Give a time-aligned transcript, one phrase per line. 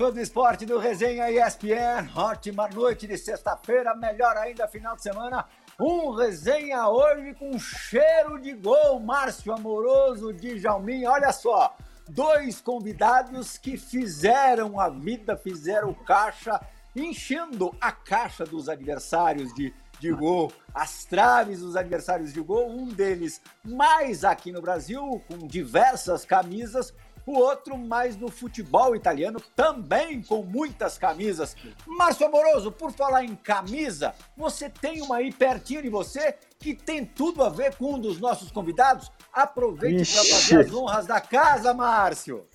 [0.00, 2.08] Fã do esporte do Resenha ESPN.
[2.16, 5.44] Ótima noite de sexta-feira, melhor ainda final de semana.
[5.78, 8.98] Um resenha hoje com cheiro de gol.
[8.98, 11.10] Márcio Amoroso de Jalminha.
[11.10, 11.76] Olha só,
[12.08, 16.58] dois convidados que fizeram a vida, fizeram caixa,
[16.96, 22.70] enchendo a caixa dos adversários de, de gol, as traves dos adversários de gol.
[22.70, 26.94] Um deles mais aqui no Brasil, com diversas camisas
[27.30, 31.56] o outro mais no futebol italiano, também com muitas camisas.
[31.86, 37.04] Márcio Amoroso, por falar em camisa, você tem uma aí pertinho de você que tem
[37.04, 39.10] tudo a ver com um dos nossos convidados?
[39.32, 42.46] Aproveite para fazer as honras da casa, Márcio.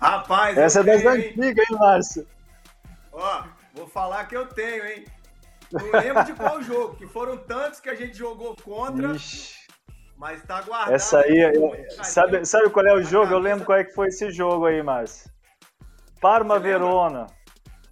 [0.00, 2.26] Rapaz, essa é das antigas, hein, Márcio?
[3.12, 5.04] Ó, vou falar que eu tenho, hein?
[5.72, 9.14] Não lembro de qual jogo, que foram tantos que a gente jogou contra.
[9.14, 9.59] Ixi.
[10.20, 10.92] Mas tá guardado.
[10.92, 11.72] Essa aí, eu,
[12.04, 13.32] sabe, sabe qual é o jogo?
[13.32, 15.32] Eu lembro qual é que foi esse jogo aí, Márcio.
[16.20, 17.26] Parma Verona.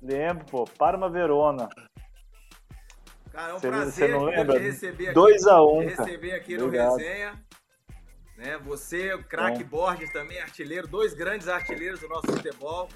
[0.02, 0.64] Lembro, pô.
[0.66, 1.70] Parma Verona.
[3.32, 4.58] Cara, é um você, prazer você não lembra?
[4.58, 7.32] receber aqui, 2 a 1 um, receber aqui no Resenha.
[8.36, 8.58] Né?
[8.58, 12.90] Você, o craque Borges também, artilheiro, dois grandes artilheiros do nosso futebol.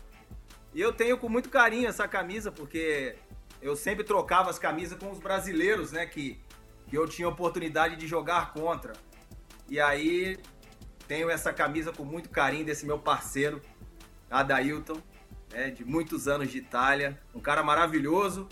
[0.75, 3.17] E eu tenho com muito carinho essa camisa, porque
[3.63, 6.05] eu sempre trocava as camisas com os brasileiros, né?
[6.05, 6.39] Que,
[6.87, 8.93] que eu tinha oportunidade de jogar contra.
[9.73, 10.37] E aí
[11.09, 13.63] tenho essa camisa com muito carinho desse meu parceiro,
[14.31, 15.01] Adailton,
[15.51, 18.47] né, de muitos anos de Itália, um cara maravilhoso.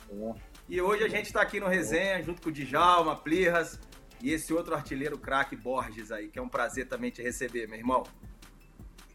[0.67, 3.79] E hoje a gente está aqui no Resenha, junto com o Djalma, Plirras
[4.23, 7.77] e esse outro artilheiro craque Borges aí, que é um prazer também te receber, meu
[7.77, 8.03] irmão.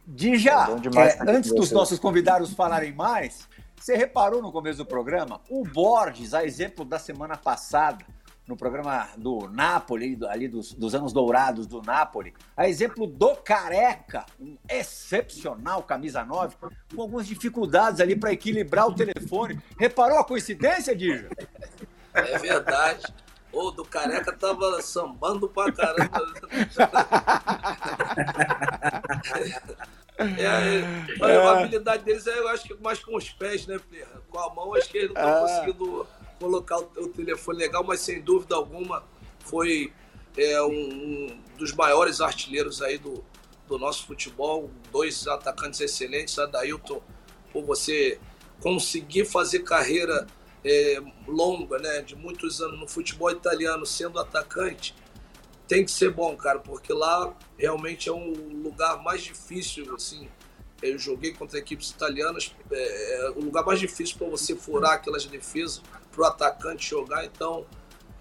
[0.06, 5.42] Dija, é, antes dos nossos convidados falarem mais, você reparou no começo do programa?
[5.50, 8.06] O Borges, a exemplo da semana passada,
[8.48, 14.26] no programa do Napoli, ali dos, dos, anos dourados do Napoli, a exemplo do Careca,
[14.40, 16.56] um excepcional camisa 9,
[16.96, 19.60] com algumas dificuldades ali para equilibrar o telefone.
[19.80, 21.30] Reparou a coincidência, Dija?
[22.14, 23.06] É verdade.
[23.52, 26.22] O do Careca tava sambando pra caramba.
[30.18, 31.38] É, a, é.
[31.38, 33.78] a habilidade deles é, eu acho que mais com os pés, né,
[34.30, 35.42] Com a mão, acho que eles não estão é.
[35.42, 36.08] conseguindo
[36.40, 39.04] colocar o, telefone legal, mas sem dúvida alguma
[39.40, 39.94] foi
[40.38, 43.24] é, um, um, dos maiores artilheiros aí do,
[43.68, 47.02] do nosso futebol, dois atacantes excelentes, Adailton,
[47.52, 48.20] por você
[48.60, 50.28] conseguir fazer carreira
[50.64, 54.96] é, longa, né, de muitos anos no futebol italiano sendo atacante,
[55.68, 60.28] tem que ser bom, cara, porque lá realmente é um lugar mais difícil, assim,
[60.82, 65.26] eu joguei contra equipes italianas, é, é o lugar mais difícil para você furar aquelas
[65.26, 65.82] defesas,
[66.16, 67.26] para o atacante jogar.
[67.26, 67.66] Então,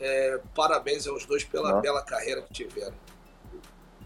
[0.01, 2.95] é, parabéns aos dois pela bela carreira que tiveram.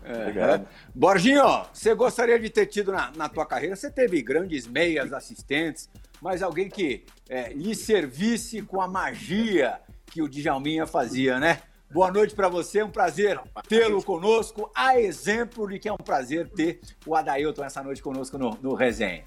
[0.04, 3.74] É, Borginho, você gostaria de ter tido na, na tua carreira?
[3.74, 5.90] Você teve grandes meias assistentes,
[6.20, 11.60] mas alguém que é, lhe servisse com a magia que o Djalminha fazia, né?
[11.90, 15.96] Boa noite para você, é um prazer tê-lo conosco, a exemplo de que é um
[15.96, 19.24] prazer ter o Adailton essa noite conosco no, no Resenha.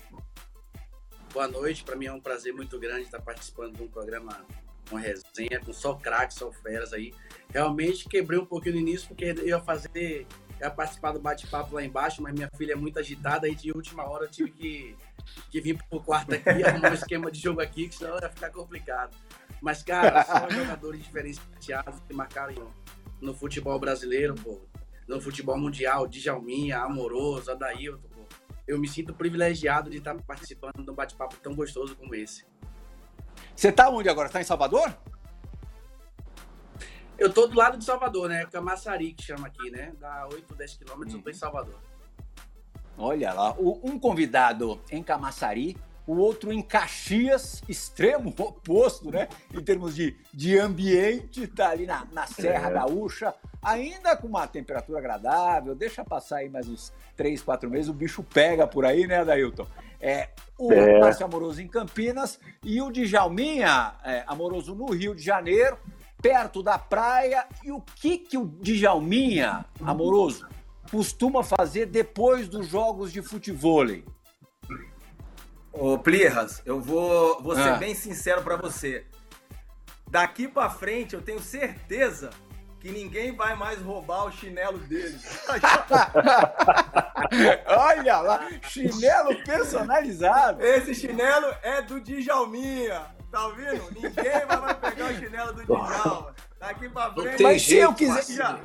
[1.34, 4.46] Boa noite, para mim é um prazer muito grande estar participando de um programa
[4.90, 7.14] com resenha, com só craques, só feras aí.
[7.50, 10.28] Realmente quebrei um pouquinho no início, porque eu ia fazer,
[10.60, 14.04] ia participar do bate-papo lá embaixo, mas minha filha é muito agitada, aí de última
[14.04, 14.96] hora eu tive que,
[15.50, 18.50] que vir pro quarto aqui, arrumar um esquema de jogo aqui, que senão ia ficar
[18.50, 19.16] complicado.
[19.62, 22.74] Mas, cara, só jogadores diferenciados que marcaram
[23.22, 24.60] no futebol brasileiro, pô.
[25.08, 28.11] No futebol mundial, Djalminha, Amoroso, Adailton.
[28.72, 32.46] Eu me sinto privilegiado de estar participando de um bate-papo tão gostoso como esse.
[33.54, 34.30] Você tá onde agora?
[34.30, 34.98] Tá em Salvador?
[37.18, 38.46] Eu tô do lado de Salvador, né?
[38.46, 39.92] Camaçari que chama aqui, né?
[40.00, 41.82] Dá 8, 10 quilômetros, eu tô em Salvador.
[42.98, 45.76] Olha lá, um convidado em Camaçari
[46.06, 49.28] o outro em Caxias, extremo oposto, né?
[49.54, 52.74] Em termos de, de ambiente, tá ali na, na Serra é.
[52.74, 57.94] Gaúcha, ainda com uma temperatura agradável, deixa passar aí mais uns três, quatro meses, o
[57.94, 59.68] bicho pega por aí, né, Dailton?
[60.00, 61.00] É, o é.
[61.00, 65.78] Márcio Amoroso em Campinas e o Djalminha é, Amoroso no Rio de Janeiro,
[66.22, 67.46] perto da praia.
[67.64, 70.48] E o que, que o Djalminha Amoroso
[70.90, 73.86] costuma fazer depois dos jogos de futebol?
[75.74, 77.76] Ô, Plirras, eu vou, vou ser ah.
[77.76, 79.06] bem sincero para você.
[80.10, 82.30] Daqui para frente, eu tenho certeza
[82.82, 85.18] que ninguém vai mais roubar o chinelo dele.
[87.68, 90.66] Olha lá, chinelo personalizado.
[90.66, 93.06] Esse chinelo é do Djalminha.
[93.32, 93.90] Tá ouvindo?
[93.92, 96.36] Ninguém vai mais pegar o chinelo do Djalma.
[96.60, 97.28] Daqui pra frente.
[97.28, 98.60] Não tem Mas jeito, se eu quiser.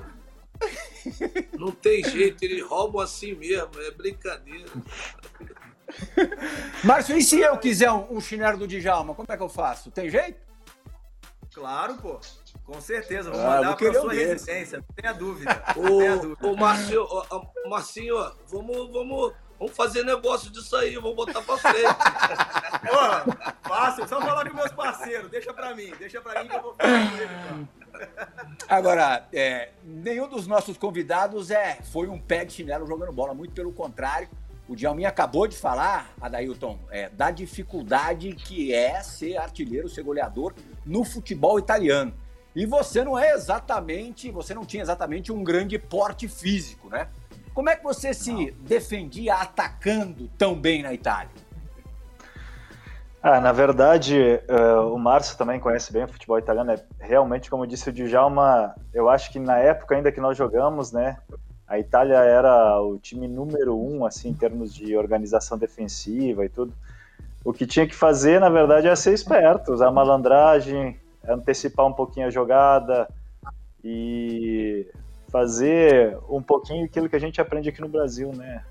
[1.53, 4.73] Não tem jeito, eles roubam assim mesmo, é brincadeira.
[6.85, 9.91] Márcio, e se eu quiser um, um chinelo do Djalma, como é que eu faço?
[9.91, 10.41] Tem jeito?
[11.55, 12.21] Claro, pô.
[12.65, 15.63] Com certeza, vou ah, mandar para sua residência, não tenha dúvida.
[15.77, 17.07] Ô, ô Marcinho,
[17.69, 18.17] Marcinho,
[18.49, 21.87] vamos, vamos, vamos fazer negócio disso aí, vamos botar para frente.
[23.63, 26.63] Pô, fácil, só falar com meus parceiros, deixa para mim, deixa para mim que eu
[26.63, 27.69] vou ele, então.
[28.69, 33.55] Agora, é, nenhum dos nossos convidados é, foi um pé de chinelo jogando bola, muito
[33.55, 34.29] pelo contrário.
[34.69, 40.55] O Djalminha acabou de falar, Adailton, é, da dificuldade que é ser artilheiro, ser goleador
[40.85, 42.13] no futebol italiano.
[42.55, 47.09] E você não é exatamente, você não tinha exatamente um grande porte físico, né?
[47.55, 48.51] Como é que você se não.
[48.61, 51.31] defendia atacando tão bem na Itália?
[53.23, 56.73] Ah, na verdade, uh, o Márcio também conhece bem o futebol italiano.
[56.73, 60.93] É realmente, como disse o Djalma, eu acho que na época ainda que nós jogamos,
[60.93, 61.19] né,
[61.69, 66.73] a Itália era o time número um, assim, em termos de organização defensiva e tudo.
[67.45, 70.99] O que tinha que fazer, na verdade, é ser esperto, usar malandragem,
[71.29, 73.09] antecipar um pouquinho a jogada
[73.83, 74.87] e
[75.29, 78.63] fazer um pouquinho aquilo que a gente aprende aqui no Brasil, né?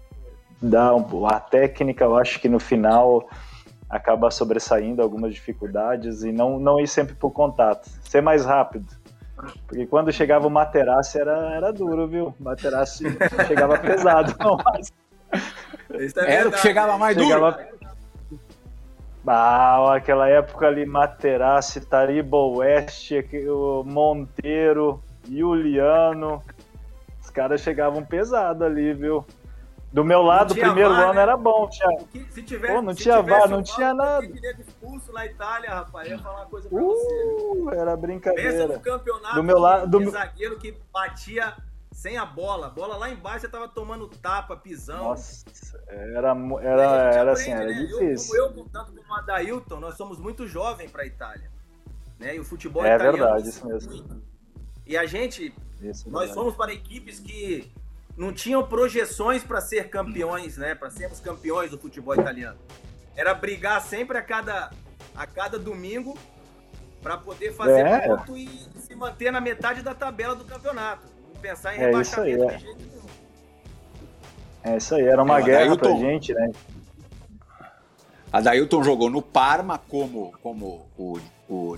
[0.62, 3.28] Dar um, a técnica, eu acho que no final
[3.90, 8.88] acaba sobressaindo algumas dificuldades e não, não ir sempre por contato, ser mais rápido.
[9.68, 12.36] Porque quando chegava o Materazzi era, era duro, viu?
[12.40, 13.06] O Materazzi
[13.48, 14.36] chegava pesado.
[15.92, 17.52] é era o que chegava mais chegava...
[17.52, 17.76] duro.
[19.28, 23.12] Ah, aquela época ali, Materazzi, Tariba West,
[23.50, 26.42] o Monteiro, Juliano.
[27.22, 29.26] Os caras chegavam pesado ali, viu?
[29.96, 31.22] Do meu lado, o primeiro VAR, ano né?
[31.22, 31.70] era bom.
[31.70, 32.26] Tinha...
[32.30, 34.26] Se tiver, Pô, não tinha VAR, não tinha nada.
[34.60, 36.10] expulso na Itália, rapaz.
[36.10, 37.78] Eu ia falar uma coisa pra uh, você.
[37.78, 38.52] Era brincadeira.
[38.52, 40.12] Pensa no campeonato do meu lado, do...
[40.12, 41.56] zagueiro que batia
[41.94, 42.68] sem a bola.
[42.68, 45.02] A bola lá embaixo você tava tomando tapa, pisão.
[45.02, 45.46] Nossa,
[45.88, 47.74] era, era, era assim, era né?
[47.86, 48.36] difícil.
[48.36, 51.50] Eu, como eu, tanto como o Adailton, nós somos muito jovens pra Itália.
[52.20, 52.36] Né?
[52.36, 53.18] E o futebol é italiano.
[53.18, 54.22] É verdade, isso mesmo.
[54.86, 57.74] E a gente, isso, é nós fomos para equipes que
[58.18, 60.74] não tinham projeções para ser campeões, né?
[60.74, 62.58] Para sermos campeões do futebol italiano.
[63.16, 64.72] Era brigar sempre a cada,
[65.16, 66.18] a cada domingo
[67.02, 68.08] para poder fazer é.
[68.08, 71.08] ponto e se manter na metade da tabela do campeonato.
[71.34, 72.58] Não pensar em é rebaixamento isso aí, é.
[72.58, 73.06] de jeito nenhum.
[74.64, 76.52] É isso aí, era uma é, guerra Adailton, pra gente, né?
[78.34, 81.78] A Dailton jogou no Parma como, como o, o,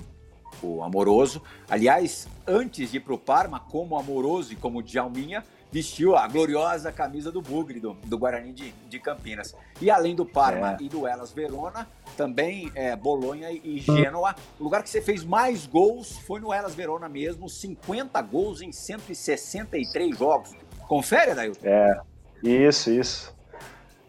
[0.63, 1.41] o Amoroso.
[1.69, 7.31] Aliás, antes de ir pro Parma, como Amoroso e como Djalminha, vestiu a gloriosa camisa
[7.31, 9.55] do Bugre, do, do Guarani de, de Campinas.
[9.81, 10.83] E além do Parma é.
[10.83, 14.35] e do Elas Verona, também é, Bolonha e Gênova.
[14.59, 18.71] O lugar que você fez mais gols foi no Elas Verona mesmo, 50 gols em
[18.71, 20.55] 163 jogos.
[20.87, 21.67] Confere, Adailton?
[21.67, 21.99] É,
[22.43, 23.35] isso, isso.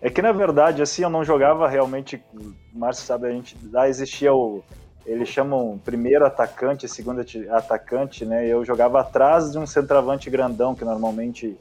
[0.00, 2.22] É que na verdade, assim, eu não jogava realmente.
[2.32, 4.62] O Márcio sabe, a gente lá existia o
[5.08, 8.46] eles chamam primeiro atacante, segundo atacante, né?
[8.46, 11.58] Eu jogava atrás de um centroavante grandão que normalmente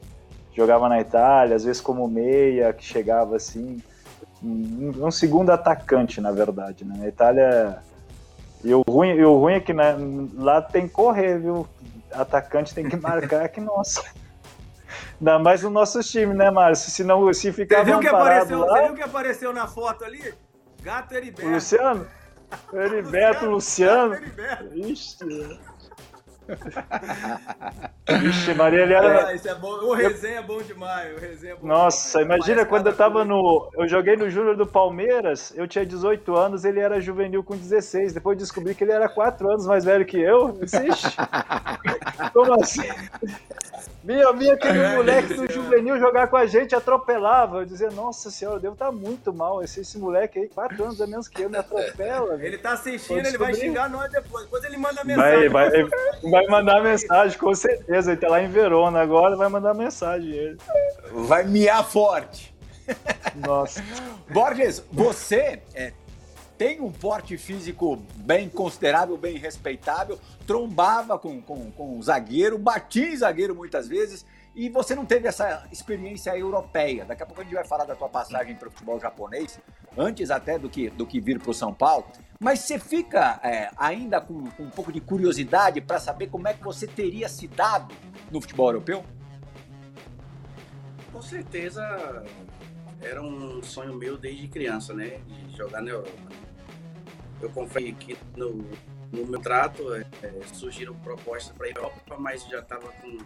[0.54, 3.82] jogava na Itália, às vezes como meia, que chegava assim,
[4.44, 6.96] um, segundo atacante, na verdade, né?
[6.98, 7.82] Na Itália
[8.64, 9.96] e o ruim, e o ruim é que né,
[10.36, 11.66] lá tem que correr, viu?
[12.12, 14.04] Atacante tem que marcar que nossa.
[15.20, 16.92] Ainda mais no nosso time, né, Márcio?
[16.92, 18.78] Se não, se ficar você viu que apareceu, lá...
[18.78, 20.34] Você viu que apareceu na foto ali?
[20.82, 21.50] Gato Heriberto.
[21.50, 22.06] Luciano?
[22.72, 24.16] Heriberto, Luciano.
[24.74, 25.60] Ixi.
[28.08, 29.32] Ixi, Maria, ele era.
[29.32, 29.68] É, isso é bom.
[29.68, 31.16] O resenha é bom demais.
[31.16, 32.38] O resenha é bom Nossa, demais.
[32.38, 33.70] imagina quando eu tava no.
[33.76, 38.14] Eu joguei no Júnior do Palmeiras, eu tinha 18 anos, ele era juvenil com 16.
[38.14, 40.58] Depois descobri que ele era 4 anos mais velho que eu.
[42.34, 42.88] Como assim?
[44.04, 47.58] Vinha, vinha aquele é, moleque do juvenil jogar com a gente, atropelava.
[47.58, 49.62] Eu dizia, nossa senhora, eu devo estar tá muito mal.
[49.62, 52.42] Esse, esse moleque aí, quatro anos a menos que eu, me atropela.
[52.42, 54.46] Ele tá assistindo, ele vai xingar nós depois.
[54.46, 55.50] Depois ele manda mensagem.
[55.50, 55.84] Vai, vai,
[56.24, 58.12] vai mandar mensagem, com certeza.
[58.12, 60.30] Ele tá lá em Verona agora, vai mandar mensagem.
[60.30, 60.58] Ele.
[61.12, 62.54] Vai miar forte.
[63.36, 63.84] Nossa.
[64.30, 65.94] Borges, você é,
[66.58, 73.16] tem um porte físico bem considerável, bem respeitável, trombava com, com, com zagueiro, batia em
[73.16, 74.26] zagueiro muitas vezes,
[74.58, 77.06] e você não teve essa experiência europeia.
[77.06, 79.60] Daqui a pouco a gente vai falar da tua passagem para o futebol japonês,
[79.96, 82.08] antes até do que, do que vir para o São Paulo.
[82.40, 86.56] Mas você fica é, ainda com, com um pouco de curiosidade para saber como é
[86.56, 87.94] que você teria se dado
[88.32, 89.06] no futebol europeu?
[91.14, 92.26] Com certeza
[93.00, 95.20] era um sonho meu desde criança, né?
[95.28, 96.30] De jogar na Europa.
[97.40, 98.66] Eu confio que no,
[99.12, 100.04] no meu trato é,
[100.52, 103.20] surgiram propostas para a Europa, mas já estava com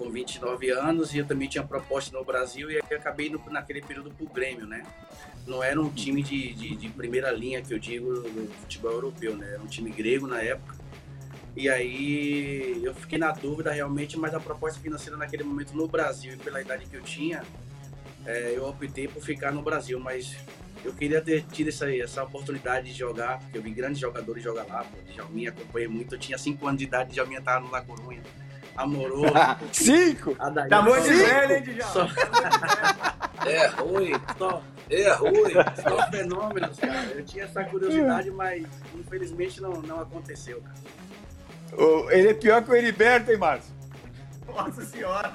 [0.00, 4.10] com 29 anos e eu também tinha proposta no Brasil e acabei no, naquele período
[4.10, 4.82] pro Grêmio, né?
[5.46, 9.36] Não era um time de, de, de, primeira linha, que eu digo, do futebol europeu,
[9.36, 9.46] né?
[9.52, 10.74] Era um time grego na época.
[11.54, 16.32] E aí eu fiquei na dúvida realmente, mas a proposta financeira naquele momento no Brasil
[16.32, 17.42] e pela idade que eu tinha,
[18.24, 20.34] é, eu optei por ficar no Brasil, mas
[20.82, 24.64] eu queria ter tido essa, essa oportunidade de jogar, porque eu vi grandes jogadores jogar
[24.64, 27.82] lá, pô, Djalminha acompanhei muito, eu tinha 5 anos de idade, Djalminha tava no La
[27.82, 28.22] Corunha
[28.76, 29.32] amoroso.
[29.72, 30.34] Cinco?
[30.34, 31.92] Tá muito velho, hein, Djalma?
[31.92, 33.48] Só...
[33.48, 34.12] é ruim.
[34.38, 34.62] Só...
[34.90, 35.52] É ruim.
[35.82, 37.06] Só fenômenos, cara.
[37.14, 42.10] Eu tinha essa curiosidade, mas infelizmente não, não aconteceu, cara.
[42.10, 43.79] Ele é pior que o Heriberto, hein, Márcio?
[44.54, 45.32] Nossa senhora!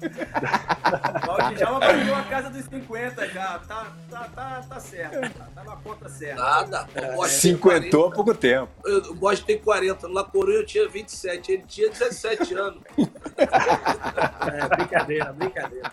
[1.50, 3.58] o Djalma bateu a casa dos 50 já.
[3.60, 5.38] Tá, tá, tá, tá certo.
[5.38, 6.42] Tá, tá na conta certa.
[6.42, 6.88] Nada.
[6.94, 8.70] É, Cinquentou há pouco tempo.
[9.16, 10.08] Gosto de ter 40.
[10.08, 11.52] Na Coreia eu tinha 27.
[11.52, 12.82] Ele tinha 17 anos.
[13.38, 15.92] É, brincadeira, brincadeira.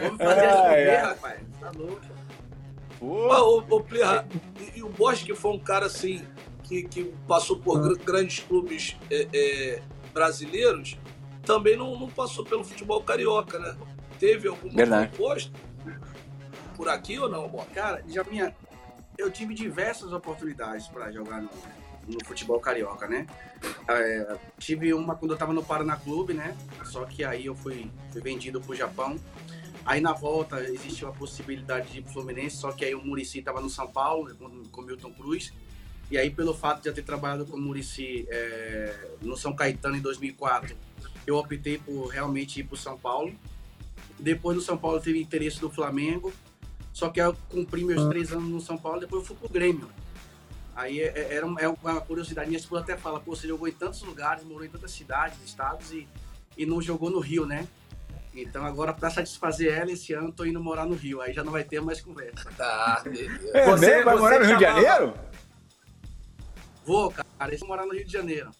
[0.00, 0.96] Vamos fazer ah, é.
[0.98, 1.40] rapaz.
[1.58, 2.00] Tá louco.
[3.00, 4.26] Ô, ô, Plirra,
[4.58, 6.22] e, e o Bosque foi um cara assim
[6.64, 10.96] que, que passou por grandes clubes é, é, brasileiros
[11.42, 13.76] também não, não passou pelo futebol carioca, né?
[14.18, 15.08] Teve alguma Verdade.
[15.08, 15.52] proposta
[16.80, 17.66] por aqui ou não, Boa?
[17.66, 18.56] Cara, já minha,
[19.18, 21.50] eu tive diversas oportunidades para jogar no,
[22.08, 23.26] no, futebol carioca, né?
[23.86, 26.56] É, tive uma quando eu estava no Paraná Clube, né?
[26.84, 29.16] Só que aí eu fui, fui vendido para o Japão.
[29.84, 33.40] Aí na volta existiu a possibilidade de ir pro Fluminense, só que aí o Murici
[33.40, 35.52] estava no São Paulo, com, com o Milton Cruz.
[36.10, 39.96] E aí, pelo fato de eu ter trabalhado com o Murici é, no São Caetano
[39.96, 40.74] em 2004,
[41.26, 43.32] eu optei por realmente ir para o São Paulo.
[44.18, 46.32] Depois do São Paulo teve interesse do Flamengo,
[46.92, 49.88] só que eu cumpri meus três anos no São Paulo, depois eu fui pro Grêmio.
[50.74, 52.48] Aí é, é, era é uma curiosidade.
[52.48, 55.92] Minha esposa até fala, pô, você jogou em tantos lugares, morou em tantas cidades, estados
[55.92, 56.08] e,
[56.56, 57.66] e não jogou no Rio, né?
[58.34, 61.20] Então agora, para satisfazer ela, esse ano tô indo morar no Rio.
[61.20, 62.50] Aí já não vai ter mais conversa.
[62.56, 63.02] Tá,
[63.54, 65.14] é, você vai morar no Rio de Janeiro?
[66.84, 67.52] Vou, cara.
[67.52, 68.50] Eu vou morar no Rio de Janeiro.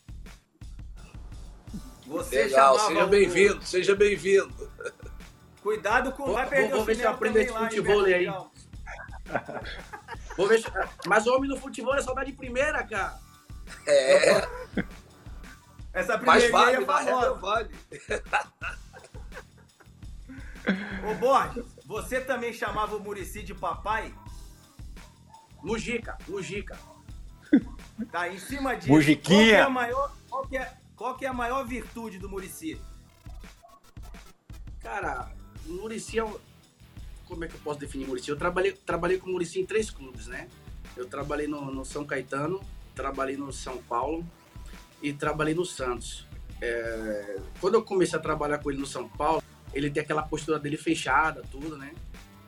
[2.11, 4.69] Você Legal, seja bem-vindo, seja bem-vindo.
[5.63, 6.25] Cuidado com.
[6.25, 8.27] Vou, vai perder vou, ver se eu aprendo esse futebol aí.
[10.37, 10.67] vou ver se...
[11.07, 13.17] Mas o homem no futebol é saudade de primeira, cara.
[13.87, 14.49] É.
[15.93, 17.35] Essa primeira é vale, é famosa.
[17.35, 17.71] Vale.
[21.09, 24.13] Ô Borges, você também chamava o Murici de papai?
[25.63, 26.77] Mujica, Mujica.
[28.11, 28.91] Tá, em cima disso.
[28.91, 29.37] Mujiquinha.
[29.37, 32.29] Qual que é a maior, qual que é, qual que é a maior virtude do
[32.29, 32.79] Murici?
[34.83, 35.33] Cara,
[35.67, 36.37] o Murici é um...
[37.27, 38.29] Como é que eu posso definir Murici?
[38.29, 40.47] Eu trabalhei, trabalhei com o Murici em três clubes, né?
[40.95, 42.61] Eu trabalhei no, no, São Caetano,
[42.95, 44.27] trabalhei no São Paulo
[45.01, 46.27] e trabalhei no Santos.
[46.61, 47.39] É...
[47.63, 49.43] Quando eu comecei a trabalhar com ele no São Paulo,
[49.73, 51.95] ele tem aquela postura dele fechada, tudo, né?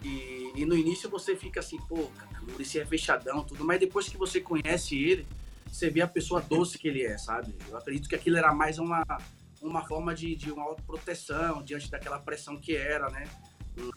[0.03, 3.81] E, e no início você fica assim, pô, cara, o Murici é fechadão, tudo, mas
[3.81, 5.27] depois que você conhece ele,
[5.73, 7.57] você vê a pessoa doce que ele é, sabe?
[7.69, 9.03] Eu acredito que aquilo era mais uma,
[9.63, 13.25] uma forma de, de uma autoproteção diante daquela pressão que era, né?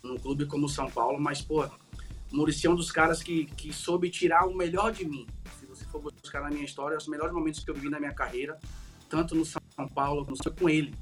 [0.02, 1.70] Num, clube como São Paulo, mas, pô,
[2.32, 5.28] Muricy é um dos caras que, que soube tirar o melhor de mim.
[5.60, 8.14] Se você for buscar na minha história, os melhores momentos que eu vivi na minha
[8.14, 8.58] carreira,
[9.10, 9.62] tanto no São
[9.94, 10.96] Paulo como com ele.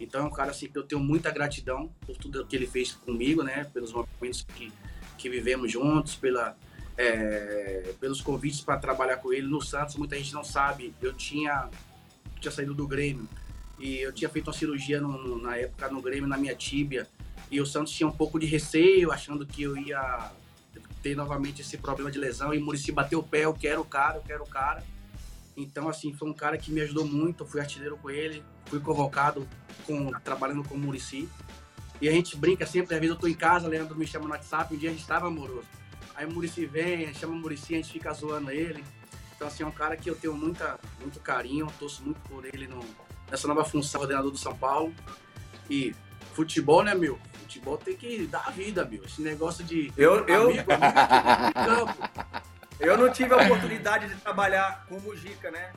[0.00, 2.90] Então é um cara assim que eu tenho muita gratidão por tudo que ele fez
[2.90, 3.70] comigo, né?
[3.72, 4.72] Pelos momentos que,
[5.16, 6.56] que vivemos juntos, pela,
[6.96, 9.46] é, pelos convites para trabalhar com ele.
[9.46, 11.68] No Santos, muita gente não sabe, eu tinha,
[12.40, 13.28] tinha saído do Grêmio.
[13.78, 17.08] E eu tinha feito uma cirurgia no, no, na época no Grêmio, na minha tíbia,
[17.50, 20.30] e o Santos tinha um pouco de receio, achando que eu ia
[21.02, 23.84] ter novamente esse problema de lesão, e o Murici bateu o pé, eu quero o
[23.84, 24.84] cara, eu quero o cara.
[25.56, 29.46] Então, assim, foi um cara que me ajudou muito, fui artilheiro com ele, fui convocado
[29.84, 31.28] com, trabalhando com o Murici.
[32.00, 34.30] E a gente brinca sempre, às vezes eu tô em casa, Leandro me chama no
[34.30, 35.66] WhatsApp, um dia a gente estava amoroso.
[36.14, 38.84] Aí o Murici vem, chama o Murici, a gente fica zoando ele.
[39.34, 42.66] Então, assim, é um cara que eu tenho muita, muito carinho, torço muito por ele
[42.68, 42.80] no,
[43.30, 44.94] nessa nova função, coordenador do São Paulo.
[45.68, 45.94] E
[46.34, 47.18] futebol, né, meu?
[47.40, 49.04] Futebol tem que dar vida, meu.
[49.04, 49.92] Esse negócio de.
[49.96, 50.50] Eu, eu...
[50.50, 52.22] Amigo, amigo,
[52.78, 55.72] eu não tive a oportunidade de trabalhar com o Mujica, né?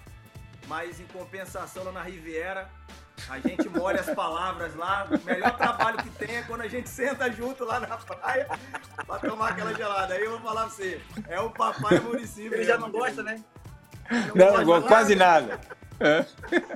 [0.68, 2.70] Mas em compensação lá na Riviera,
[3.30, 5.08] a gente molha as palavras lá.
[5.10, 8.48] O melhor trabalho que tem é quando a gente senta junto lá na praia
[9.06, 10.14] pra tomar aquela gelada.
[10.14, 12.54] Aí eu vou falar pra você, é o papai município.
[12.54, 13.44] Ele já não gosta, né?
[14.36, 15.60] Não, não, gosta quase nada.
[16.00, 16.26] É.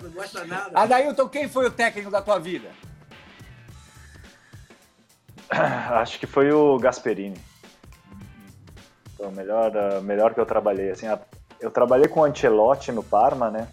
[0.01, 0.71] Não gosta nada.
[0.73, 2.69] Adailton, quem foi o técnico da tua vida?
[5.49, 7.39] Acho que foi o Gasperini.
[9.17, 10.91] Foi o melhor, melhor que eu trabalhei.
[10.91, 11.05] Assim,
[11.59, 13.67] eu trabalhei com o Ancelotti no Parma, né?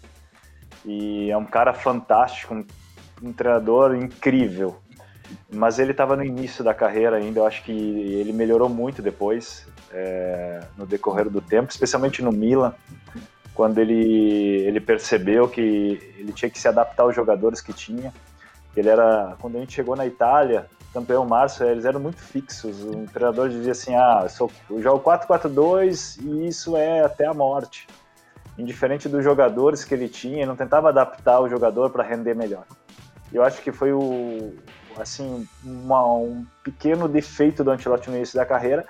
[0.87, 2.65] E é um cara fantástico,
[3.21, 4.77] um treinador incrível,
[5.53, 7.41] mas ele estava no início da carreira ainda.
[7.41, 12.73] Eu acho que ele melhorou muito depois, é, no decorrer do tempo, especialmente no Milan,
[13.53, 15.61] quando ele, ele percebeu que
[16.17, 18.13] ele tinha que se adaptar aos jogadores que tinha.
[18.73, 22.81] Ele era, quando a gente chegou na Itália, campeão Márcio, eles eram muito fixos.
[22.81, 27.33] O treinador dizia assim: ah, eu, sou, eu jogo 4-4-2 e isso é até a
[27.33, 27.87] morte.
[28.57, 32.65] Indiferente dos jogadores que ele tinha, ele não tentava adaptar o jogador para render melhor.
[33.31, 34.53] Eu acho que foi o,
[34.97, 38.85] assim, uma, um pequeno defeito do Ancelotti no início da carreira,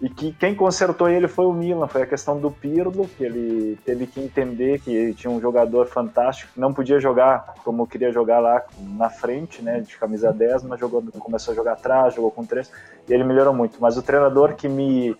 [0.00, 3.78] e que quem consertou ele foi o Milan, foi a questão do Pirlo, que ele
[3.84, 8.62] teve que entender que tinha um jogador fantástico, não podia jogar como queria jogar lá
[8.78, 12.72] na frente, né, de camisa 10, mas jogou, começou a jogar atrás, jogou com três,
[13.06, 13.76] e ele melhorou muito.
[13.78, 15.14] Mas o treinador que me,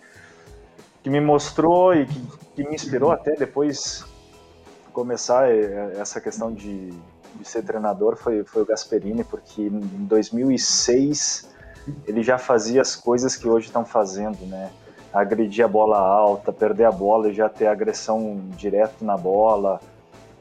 [1.03, 2.21] que me mostrou e que,
[2.55, 4.05] que me inspirou até depois
[4.93, 6.91] começar é, essa questão de,
[7.35, 11.49] de ser treinador foi, foi o Gasperini, porque em 2006
[12.07, 14.71] ele já fazia as coisas que hoje estão fazendo, né?
[15.13, 19.81] Agredir a bola alta, perder a bola e já ter agressão direto na bola,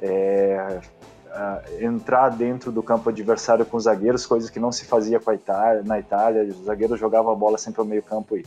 [0.00, 0.80] é,
[1.80, 5.34] entrar dentro do campo adversário com os zagueiros, coisas que não se fazia com a
[5.34, 6.44] Itália, na Itália.
[6.44, 8.44] Os zagueiros jogavam a bola sempre ao meio campo e,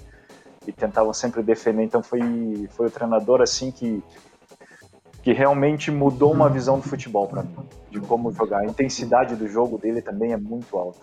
[0.68, 1.84] e tentavam sempre defender.
[1.84, 4.04] Então foi, foi o treinador assim que
[5.24, 7.56] que realmente mudou uma visão do futebol para mim,
[7.90, 8.60] de como jogar.
[8.60, 11.00] A intensidade do jogo dele também é muito alta.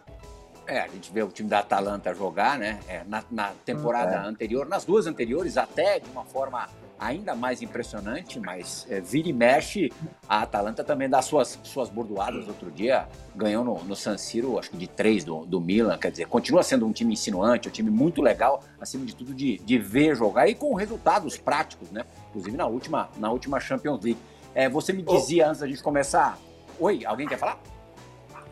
[0.71, 2.79] É, a gente vê o time da Atalanta jogar, né?
[2.87, 4.19] É, na, na, temporada é.
[4.19, 9.33] anterior, nas duas anteriores, até de uma forma ainda mais impressionante, mas é, vira e
[9.33, 9.91] mexe,
[10.29, 12.47] a Atalanta também dá suas, suas bordoadas.
[12.47, 16.13] Outro dia ganhou no, no San Siro, acho que de três do, do Milan, quer
[16.13, 19.77] dizer, continua sendo um time insinuante, um time muito legal, acima de tudo de, de
[19.77, 22.05] ver jogar e com resultados práticos, né?
[22.29, 24.21] Inclusive na última, na última Champions League.
[24.55, 25.49] É, você me dizia oh.
[25.49, 26.39] antes da gente começar.
[26.79, 27.61] Oi, alguém quer falar?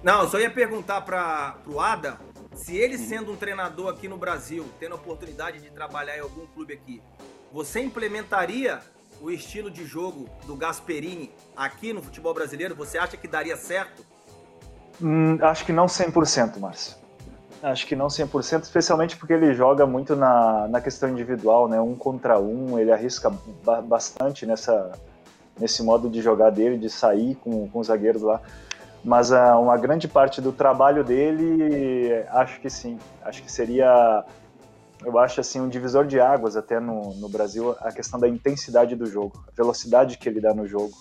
[0.02, 2.18] Não, eu só ia perguntar para o Ada
[2.54, 2.98] se ele hum.
[2.98, 7.02] sendo um treinador aqui no Brasil, tendo a oportunidade de trabalhar em algum clube aqui,
[7.52, 8.80] você implementaria
[9.20, 12.74] o estilo de jogo do Gasperini aqui no futebol brasileiro?
[12.76, 14.04] Você acha que daria certo?
[15.00, 16.96] Hum, acho que não 100%, Márcio.
[17.60, 21.80] Acho que não 100%, especialmente porque ele joga muito na, na questão individual, né?
[21.80, 23.32] Um contra um, ele arrisca
[23.84, 24.92] bastante nessa,
[25.58, 28.40] nesse modo de jogar dele, de sair com, com os zagueiros lá
[29.04, 32.98] mas uh, uma grande parte do trabalho dele, acho que sim.
[33.22, 34.24] Acho que seria,
[35.04, 38.96] eu acho assim, um divisor de águas até no, no Brasil, a questão da intensidade
[38.96, 40.92] do jogo, a velocidade que ele dá no jogo.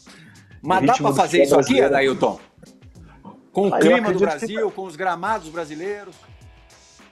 [0.62, 2.40] Mas dá para fazer isso aqui, Adailton?
[3.52, 4.76] Com o ah, clima do Brasil, que...
[4.76, 6.16] com os gramados brasileiros?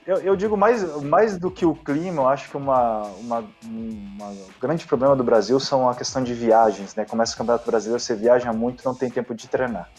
[0.05, 4.35] Eu, eu, digo mais, mais do que o clima, eu acho que uma, uma, uma
[4.61, 7.05] grande problema do Brasil são a questão de viagens, né?
[7.05, 9.89] Começa o Campeonato Brasileiro, você viaja muito, não tem tempo de treinar.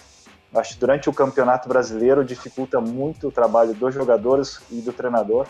[0.57, 5.47] Acho que durante o Campeonato Brasileiro dificulta muito o trabalho dos jogadores e do treinador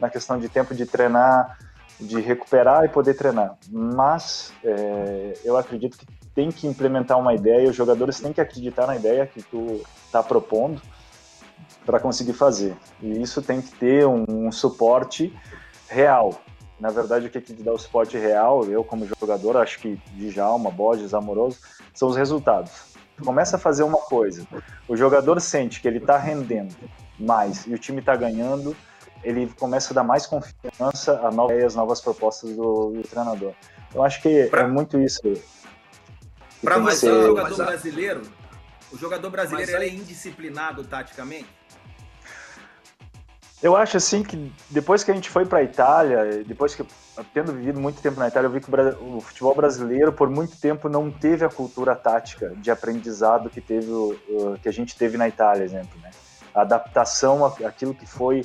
[0.00, 1.58] na questão de tempo de treinar,
[2.00, 3.56] de recuperar e poder treinar.
[3.70, 8.86] Mas é, eu acredito que tem que implementar uma ideia, os jogadores têm que acreditar
[8.86, 10.80] na ideia que tu está propondo
[11.84, 12.74] para conseguir fazer.
[13.02, 15.36] E isso tem que ter um, um suporte
[15.86, 16.40] real.
[16.78, 20.70] Na verdade, o que, que dá o suporte real, eu como jogador, acho que Djalma,
[20.70, 21.58] Borges, Amoroso,
[21.92, 22.89] são os resultados
[23.24, 24.46] começa a fazer uma coisa,
[24.88, 26.74] o jogador sente que ele está rendendo
[27.18, 28.76] mais e o time está ganhando,
[29.22, 33.52] ele começa a dar mais confiança a novas ideias, novas propostas do, do treinador.
[33.94, 35.20] Eu acho que pra, é muito isso.
[36.62, 38.22] Para você, o jogador brasileiro,
[38.92, 41.48] o jogador brasileiro é indisciplinado taticamente?
[43.62, 46.82] Eu acho assim que depois que a gente foi para a Itália, depois que
[47.32, 50.56] tendo vivido muito tempo na Itália, eu vi que o, o, futebol brasileiro por muito
[50.58, 53.90] tempo não teve a cultura tática de aprendizado que teve
[54.62, 56.10] que a gente teve na Itália, exemplo, né?
[56.54, 58.44] A adaptação àquilo que foi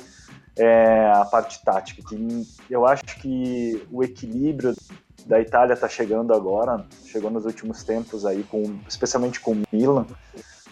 [0.56, 2.02] é, a parte tática.
[2.08, 4.74] Que eu acho que o equilíbrio
[5.26, 10.06] da Itália está chegando agora, chegou nos últimos tempos aí, com, especialmente com o Milan,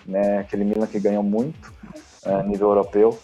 [0.07, 0.39] né?
[0.39, 1.73] Aquele Milan que ganhou muito
[2.25, 3.19] é, a nível europeu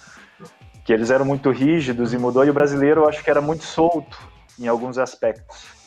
[0.85, 3.63] que eles eram muito rígidos e mudou, e o brasileiro eu acho que era muito
[3.63, 4.30] solto
[4.61, 5.81] em alguns aspectos.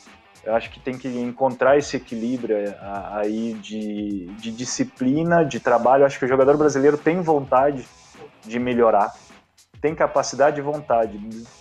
[0.43, 2.77] Eu acho que tem que encontrar esse equilíbrio é,
[3.11, 6.01] aí de, de disciplina, de trabalho.
[6.01, 7.87] Eu acho que o jogador brasileiro tem vontade
[8.41, 9.13] de melhorar,
[9.79, 11.17] tem capacidade e vontade,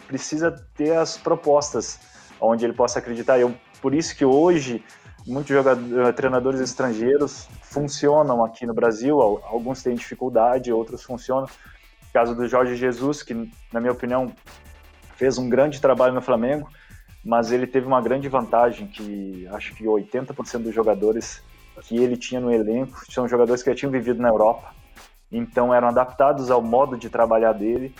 [0.09, 2.01] precisa ter as propostas
[2.41, 3.39] onde ele possa acreditar.
[3.39, 4.83] Eu, por isso que hoje
[5.27, 11.49] muitos jogadores, treinadores estrangeiros funcionam aqui no Brasil, alguns têm dificuldade, outros funcionam
[12.13, 14.33] caso do Jorge Jesus, que, na minha opinião,
[15.17, 16.69] fez um grande trabalho no Flamengo,
[17.25, 21.43] mas ele teve uma grande vantagem, que acho que 80% dos jogadores
[21.83, 24.75] que ele tinha no elenco são jogadores que já tinham vivido na Europa.
[25.31, 27.95] então eram adaptados ao modo de trabalhar dele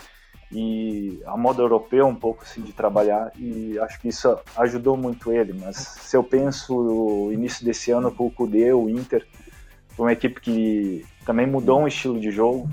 [0.51, 5.33] e ao modo europeu um pouco assim de trabalhar e acho que isso ajudou muito
[5.33, 5.55] ele.
[5.55, 9.27] Mas se eu penso o início desse ano com o Cudê, o Inter,
[9.97, 12.69] uma equipe que também mudou um estilo de jogo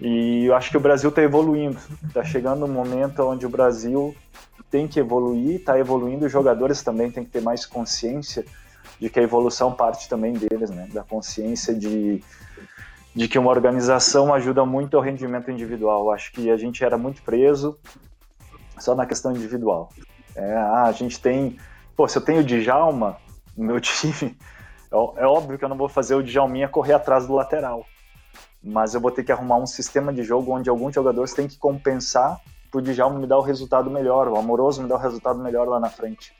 [0.00, 1.78] e eu acho que o Brasil está evoluindo.
[2.04, 4.14] Está chegando um momento onde o Brasil
[4.70, 6.26] tem que evoluir, está evoluindo.
[6.26, 8.44] Os jogadores também têm que ter mais consciência
[8.98, 10.88] de que a evolução parte também deles, né?
[10.92, 12.22] Da consciência de
[13.14, 16.12] de que uma organização ajuda muito ao rendimento individual.
[16.12, 17.78] Acho que a gente era muito preso
[18.78, 19.90] só na questão individual.
[20.34, 21.58] É, ah, a gente tem.
[21.96, 23.16] Pô, se eu tenho o Djalma
[23.56, 24.36] no meu time,
[24.90, 27.84] é, é óbvio que eu não vou fazer o Djalminha correr atrás do lateral.
[28.62, 31.58] Mas eu vou ter que arrumar um sistema de jogo onde alguns jogadores têm que
[31.58, 32.38] compensar
[32.78, 35.80] o Djalma me dar o resultado melhor, o Amoroso me dar o resultado melhor lá
[35.80, 36.34] na frente.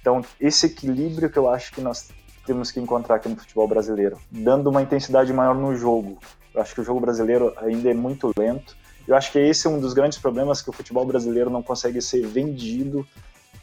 [0.00, 2.10] Então, esse equilíbrio que eu acho que nós
[2.46, 6.18] temos que encontrar aqui no futebol brasileiro, dando uma intensidade maior no jogo.
[6.54, 8.74] Eu acho que o jogo brasileiro ainda é muito lento.
[9.06, 12.00] Eu acho que esse é um dos grandes problemas que o futebol brasileiro não consegue
[12.00, 13.06] ser vendido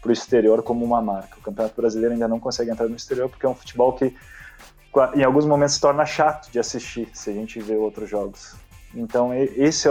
[0.01, 1.39] para o exterior como uma marca.
[1.39, 4.13] O Campeonato Brasileiro ainda não consegue entrar no exterior porque é um futebol que
[5.15, 8.55] em alguns momentos se torna chato de assistir se a gente vê outros jogos.
[8.93, 9.89] Então esse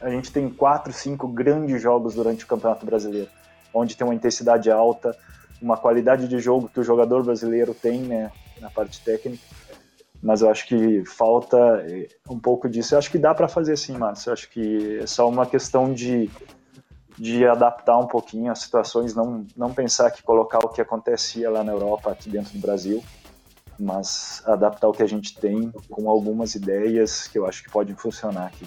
[0.00, 3.28] a gente tem quatro, cinco grandes jogos durante o Campeonato Brasileiro,
[3.72, 5.16] onde tem uma intensidade alta,
[5.60, 8.30] uma qualidade de jogo que o jogador brasileiro tem, né,
[8.60, 9.42] na parte técnica.
[10.22, 11.56] Mas eu acho que falta
[11.86, 12.94] eh, um pouco disso.
[12.94, 14.30] Eu acho que dá para fazer sim, Márcio.
[14.30, 16.28] Eu acho que é só uma questão de,
[17.16, 21.62] de adaptar um pouquinho as situações, não, não pensar que colocar o que acontecia lá
[21.62, 23.02] na Europa aqui dentro do Brasil,
[23.78, 27.94] mas adaptar o que a gente tem com algumas ideias que eu acho que podem
[27.94, 28.66] funcionar aqui.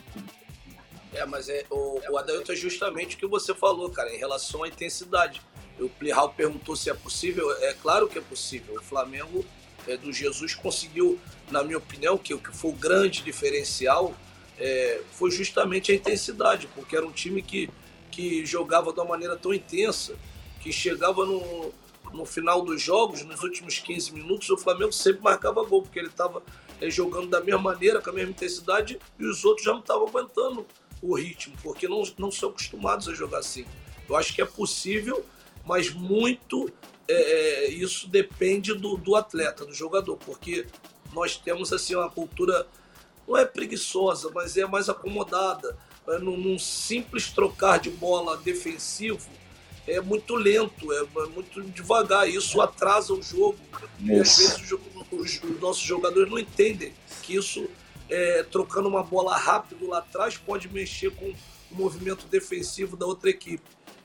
[1.14, 4.68] É, mas é, o, o é justamente o que você falou, cara, em relação à
[4.68, 5.42] intensidade.
[5.80, 7.52] O Plihal perguntou se é possível.
[7.64, 8.76] É claro que é possível.
[8.76, 9.46] O Flamengo
[9.88, 11.20] é, do Jesus conseguiu,
[11.50, 14.14] na minha opinião, que o que foi o grande diferencial
[14.58, 17.70] é, foi justamente a intensidade, porque era um time que,
[18.10, 20.16] que jogava de uma maneira tão intensa
[20.62, 21.74] que chegava no,
[22.14, 26.08] no final dos jogos, nos últimos 15 minutos, o Flamengo sempre marcava gol, porque ele
[26.08, 26.44] estava
[26.80, 30.08] é, jogando da mesma maneira, com a mesma intensidade, e os outros já não estavam
[30.08, 30.66] aguentando
[31.02, 33.66] o ritmo, porque não, não são acostumados a jogar assim.
[34.08, 35.26] Eu acho que é possível
[35.66, 36.72] mas muito
[37.08, 40.66] é, é, isso depende do, do atleta, do jogador, porque
[41.14, 42.68] nós temos assim uma cultura
[43.28, 45.78] não é preguiçosa, mas é mais acomodada.
[46.08, 49.30] É, num, num, simples trocar de bola defensivo
[49.88, 52.28] é muito lento, é, é muito devagar.
[52.28, 53.60] Isso atrasa o jogo.
[54.00, 54.80] E às vezes os,
[55.12, 57.70] os, nossos jogadores não entendem que isso,
[58.12, 61.36] é, trocando uma bola rápido lá atrás, pode mexer com o
[61.72, 63.64] movimento defensivo da outra equipe.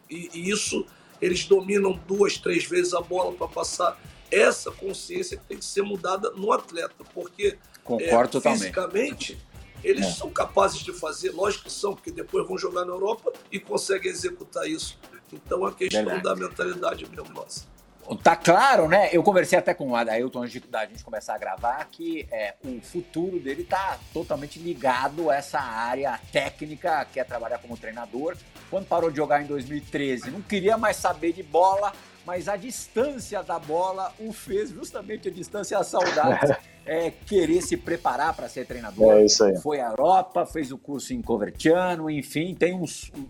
[0.09, 0.87] E, e isso
[1.21, 4.01] eles dominam duas, três vezes a bola para passar.
[4.31, 9.39] Essa consciência tem que ser mudada no atleta, porque Concordo é, fisicamente
[9.83, 10.11] eles é.
[10.13, 14.11] são capazes de fazer, lógico que são, porque depois vão jogar na Europa e conseguem
[14.11, 14.99] executar isso.
[15.33, 16.23] Então a questão Verdade.
[16.23, 17.67] da mentalidade mesmo nossa.
[18.15, 19.09] Tá claro, né?
[19.13, 22.81] Eu conversei até com o Adailton antes da gente começar a gravar que é, o
[22.81, 28.37] futuro dele tá totalmente ligado a essa área técnica, quer trabalhar como treinador.
[28.71, 31.93] Quando parou de jogar em 2013, não queria mais saber de bola,
[32.27, 36.51] mas a distância da bola o fez justamente a distância a saudades
[36.85, 39.15] é, querer se preparar para ser treinador.
[39.15, 39.57] É isso aí.
[39.61, 42.85] Foi à Europa, fez o curso em Covertiano, enfim, tem um,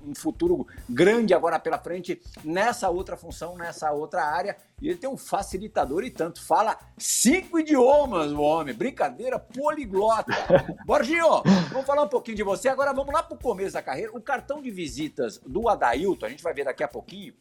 [0.06, 4.56] um, futuro grande agora pela frente nessa outra função, nessa outra área.
[4.80, 6.42] E ele tem um facilitador e tanto.
[6.42, 8.74] Fala cinco idiomas, o homem.
[8.74, 10.32] Brincadeira poliglota.
[10.84, 12.68] Borginho, vamos falar um pouquinho de você.
[12.68, 14.12] Agora vamos lá para o começo da carreira.
[14.12, 17.32] O cartão de visitas do Adailton, a gente vai ver daqui a pouquinho,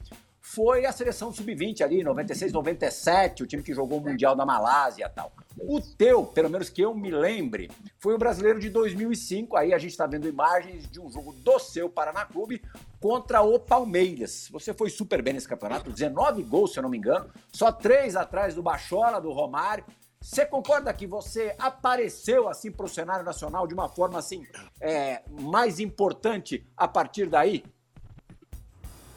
[0.47, 5.09] foi a seleção sub-20 ali, 96, 97, o time que jogou o Mundial da Malásia
[5.09, 5.33] tal.
[5.57, 9.57] O teu, pelo menos que eu me lembre, foi o brasileiro de 2005.
[9.57, 12.61] Aí a gente está vendo imagens de um jogo do seu Paraná Clube
[12.99, 14.47] contra o Palmeiras.
[14.51, 18.15] Você foi super bem nesse campeonato, 19 gols, se eu não me engano, só três
[18.15, 19.83] atrás do Bachola, do Romário.
[20.21, 24.45] Você concorda que você apareceu assim para o cenário nacional de uma forma assim
[24.79, 27.63] é, mais importante a partir daí?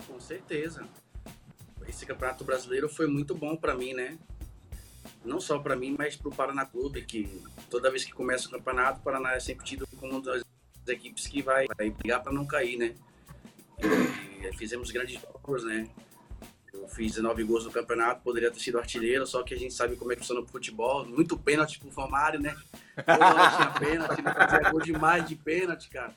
[0.06, 0.88] Com certeza
[1.88, 4.18] esse campeonato brasileiro foi muito bom para mim, né?
[5.24, 8.50] Não só para mim, mas para o Paraná Clube, que toda vez que começa o
[8.50, 10.42] campeonato, o Paraná é sempre tido como uma das
[10.86, 12.94] equipes que vai, vai brigar para não cair, né?
[13.80, 15.88] E fizemos grandes jogos, né?
[16.72, 19.96] Eu fiz 19 gols no campeonato, poderia ter sido artilheiro, só que a gente sabe
[19.96, 21.04] como é que funciona o futebol.
[21.06, 22.54] Muito pênalti pro Formário, né?
[22.94, 26.14] Toda tinha pênalti, ele fazia gol demais de pênalti, cara.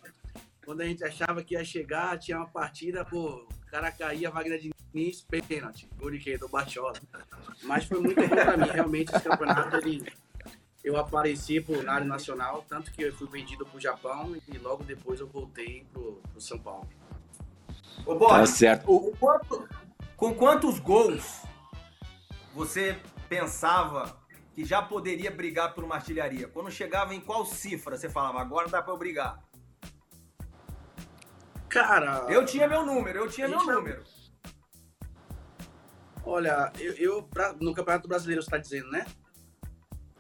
[0.65, 4.60] Quando a gente achava que ia chegar, tinha uma partida, pô, o cara caía, Wagner
[4.93, 6.38] Diniz, pênalti, gol de quê?
[6.38, 6.93] Do Bachola.
[7.63, 10.04] Mas foi muito bom pra mim, realmente, esse campeonato, ele,
[10.84, 15.19] eu apareci pro área nacional, tanto que eu fui vendido pro Japão e logo depois
[15.19, 16.89] eu voltei pro, pro São Paulo.
[18.06, 18.86] Ô, Borges, tá certo.
[18.86, 19.69] Com, quanto,
[20.17, 21.41] com quantos gols
[22.54, 22.99] você
[23.30, 24.19] pensava
[24.54, 26.49] que já poderia brigar por uma artilharia?
[26.49, 29.39] Quando chegava em qual cifra você falava, agora dá pra eu brigar?
[31.69, 32.25] Cara.
[32.27, 34.04] Eu tinha meu número, eu tinha meu número.
[36.25, 39.05] Olha, eu, eu pra, no Campeonato Brasileiro você está dizendo, né?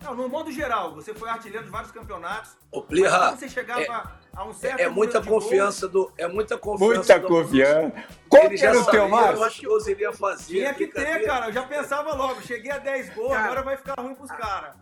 [0.03, 2.57] Não, no modo geral, você foi artilheiro de vários campeonatos.
[2.71, 3.87] Ô, Plirra, você chegava é,
[4.33, 6.11] a um certo É muita confiança do.
[6.17, 6.95] É muita confiança.
[6.95, 8.05] Muita do, confiança.
[8.27, 9.37] Qual que era o teu mais?
[9.37, 10.53] Eu acho que o iria fazer.
[10.53, 11.47] Tinha que ter, cara.
[11.47, 12.41] Eu já pensava logo.
[12.41, 14.75] Cheguei a 10 gols, cara, agora vai ficar ruim pros caras.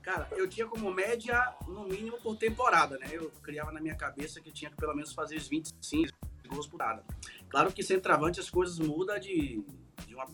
[0.00, 3.08] Cara, eu tinha como média, no mínimo, por temporada, né?
[3.10, 6.23] Eu criava na minha cabeça que tinha que pelo menos fazer os 25
[6.54, 7.04] gols por temporada.
[7.48, 9.62] Claro que centroavante as coisas mudam de,
[10.06, 10.26] de uma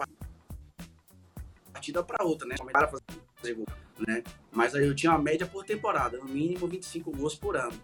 [1.72, 2.56] partida para outra, né?
[2.72, 3.66] Para fazer gol,
[4.06, 4.22] né?
[4.52, 7.78] Mas aí eu tinha uma média por temporada, no mínimo 25 gols por ano.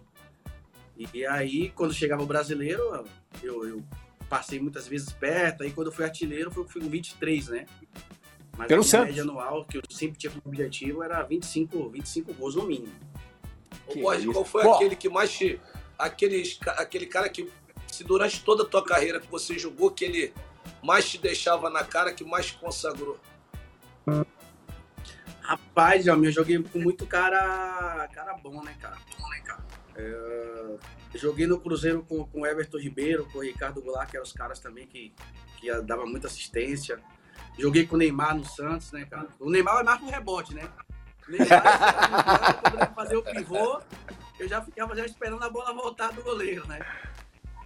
[1.13, 3.05] E aí, quando chegava o brasileiro,
[3.43, 3.83] eu, eu
[4.27, 5.61] passei muitas vezes perto.
[5.61, 7.65] Aí, quando eu fui artilheiro, fui com 23, né?
[8.57, 9.09] Mas Pelo a Santos.
[9.09, 12.93] média anual, que eu sempre tinha como objetivo, era 25, 25 gols no mínimo.
[13.85, 15.61] Ô, Borges, qual foi aquele que mais te.
[15.99, 16.43] Aquele,
[16.77, 17.47] aquele cara que
[17.91, 20.33] se durante toda a tua carreira que você jogou, que ele
[20.83, 23.19] mais te deixava na cara, que mais te consagrou?
[25.41, 28.97] Rapaz, eu joguei com muito cara, cara bom, né, cara?
[29.17, 29.65] Bom, né, cara?
[29.95, 30.77] É,
[31.15, 34.59] joguei no Cruzeiro com, com Everton Ribeiro, com o Ricardo Goulart, que eram os caras
[34.59, 35.13] também que,
[35.57, 36.99] que dava muita assistência.
[37.57, 39.27] Joguei com o Neymar no Santos, né, cara?
[39.39, 40.69] O Neymar é mais pro rebote, né?
[41.27, 43.81] O Neymar, quando ele fazer o pivô,
[44.39, 46.79] eu já ficava já esperando a bola voltar do goleiro, né?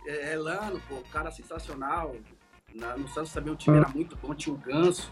[0.06, 2.16] É, Elano, pô, cara sensacional.
[2.74, 5.12] Na, no Santos também o time era muito bom, tinha o Ganso.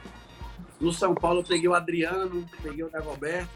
[0.80, 3.52] No São Paulo eu peguei o Adriano, peguei o Dagoberto.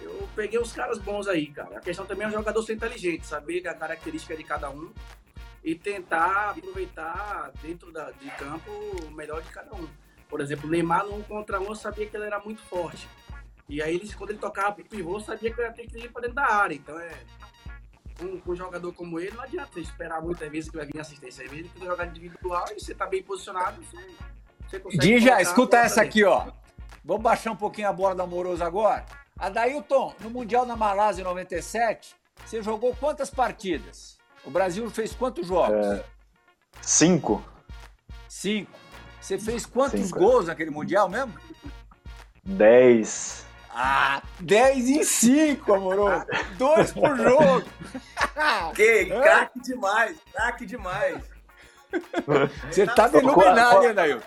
[0.00, 1.78] Eu peguei os caras bons aí, cara.
[1.78, 4.92] A questão também é o jogador ser inteligente, saber a característica de cada um
[5.62, 8.70] e tentar aproveitar dentro da, de campo
[9.06, 9.88] o melhor de cada um.
[10.28, 13.06] Por exemplo, o Neymar no um contra um eu sabia que ele era muito forte.
[13.68, 16.10] E aí, ele, quando ele tocava pro pivô, sabia que eu ia ter que ir
[16.10, 16.74] para dentro da área.
[16.74, 17.12] Então, é,
[18.18, 21.44] com, um jogador como ele, não adianta esperar muitas vezes que vai vir assistência.
[21.44, 24.22] Às vezes, que jogar individual e você tá bem posicionado, você
[24.98, 26.50] Dija, escuta essa aqui, ó.
[27.04, 29.04] Vamos baixar um pouquinho a bola da Amoroso agora.
[29.38, 34.18] Adailton, no Mundial na Malásia em 97, você jogou quantas partidas?
[34.44, 35.86] O Brasil fez quantos jogos?
[35.86, 36.04] É,
[36.80, 37.44] cinco.
[38.28, 38.70] Cinco.
[39.20, 40.18] Você fez quantos cinco.
[40.18, 41.32] gols naquele Mundial mesmo?
[42.44, 43.46] Dez.
[43.74, 46.26] Ah, 10 em 5, amoroso.
[46.58, 47.64] Dois por jogo.
[48.76, 51.32] que craque demais, craque demais.
[52.70, 54.20] Você tá me iluminado, hein, Dail?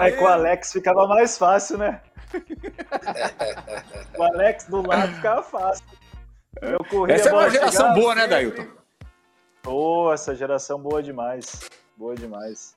[0.00, 2.00] É que o Alex ficava mais fácil, né?
[4.16, 5.84] o Alex do lado ficava fácil.
[6.60, 8.66] Eu corria, essa é uma geração boa, né, Dailton?
[9.62, 11.68] Boa, essa geração boa demais.
[11.96, 12.74] Boa demais.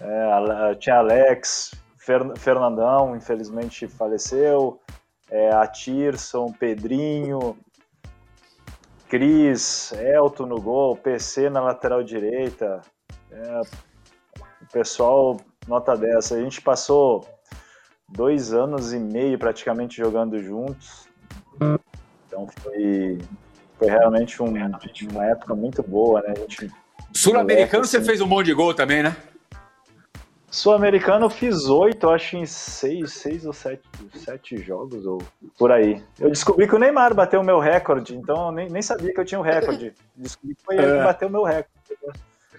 [0.00, 1.72] É, tinha Alex,
[2.36, 4.80] Fernandão, infelizmente faleceu.
[5.28, 7.58] É, a Tirson, Pedrinho,
[9.08, 12.80] Cris, Elton no gol, PC na lateral direita,
[13.30, 13.60] é,
[14.62, 16.36] o pessoal, nota dessa.
[16.36, 17.26] A gente passou
[18.08, 21.08] dois anos e meio praticamente jogando juntos.
[22.28, 23.18] Então foi,
[23.78, 24.54] foi realmente um,
[25.10, 26.34] uma época muito boa, né?
[27.12, 29.16] Sul-Americano assim, você fez um monte de gol também, né?
[30.56, 33.82] Sul-Americano eu fiz oito, acho, em seis, seis ou sete,
[34.14, 35.20] sete jogos, ou
[35.58, 36.02] por aí.
[36.18, 39.20] Eu descobri que o Neymar bateu o meu recorde, então eu nem, nem sabia que
[39.20, 39.92] eu tinha o um recorde.
[40.16, 41.04] Descobri que foi ele que é.
[41.04, 41.70] bateu o meu recorde.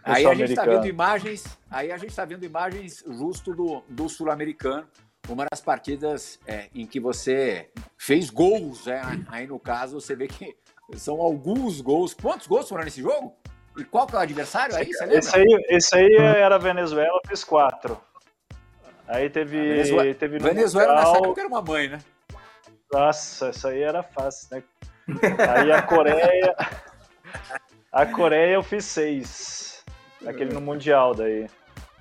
[0.04, 4.08] Aí a gente está vendo imagens, aí a gente está vendo imagens justo do, do
[4.08, 4.88] sul-americano,
[5.28, 10.28] uma das partidas é, em que você fez gols, é, aí no caso você vê
[10.28, 10.56] que
[10.96, 12.14] são alguns gols.
[12.14, 13.34] Quantos gols foram nesse jogo?
[13.78, 14.92] E qual que é o adversário aí?
[14.92, 15.20] Você lembra?
[15.20, 18.00] Esse aí, esse aí era Venezuela, fiz quatro.
[19.08, 19.58] Aí teve.
[19.58, 22.00] Venezuela, teve Venezuela nessa época era uma mãe, né?
[22.92, 24.64] Nossa, isso aí era fácil, né?
[25.56, 26.56] Aí a Coreia.
[27.92, 29.84] A Coreia eu fiz seis.
[30.26, 31.48] Aquele no Mundial daí.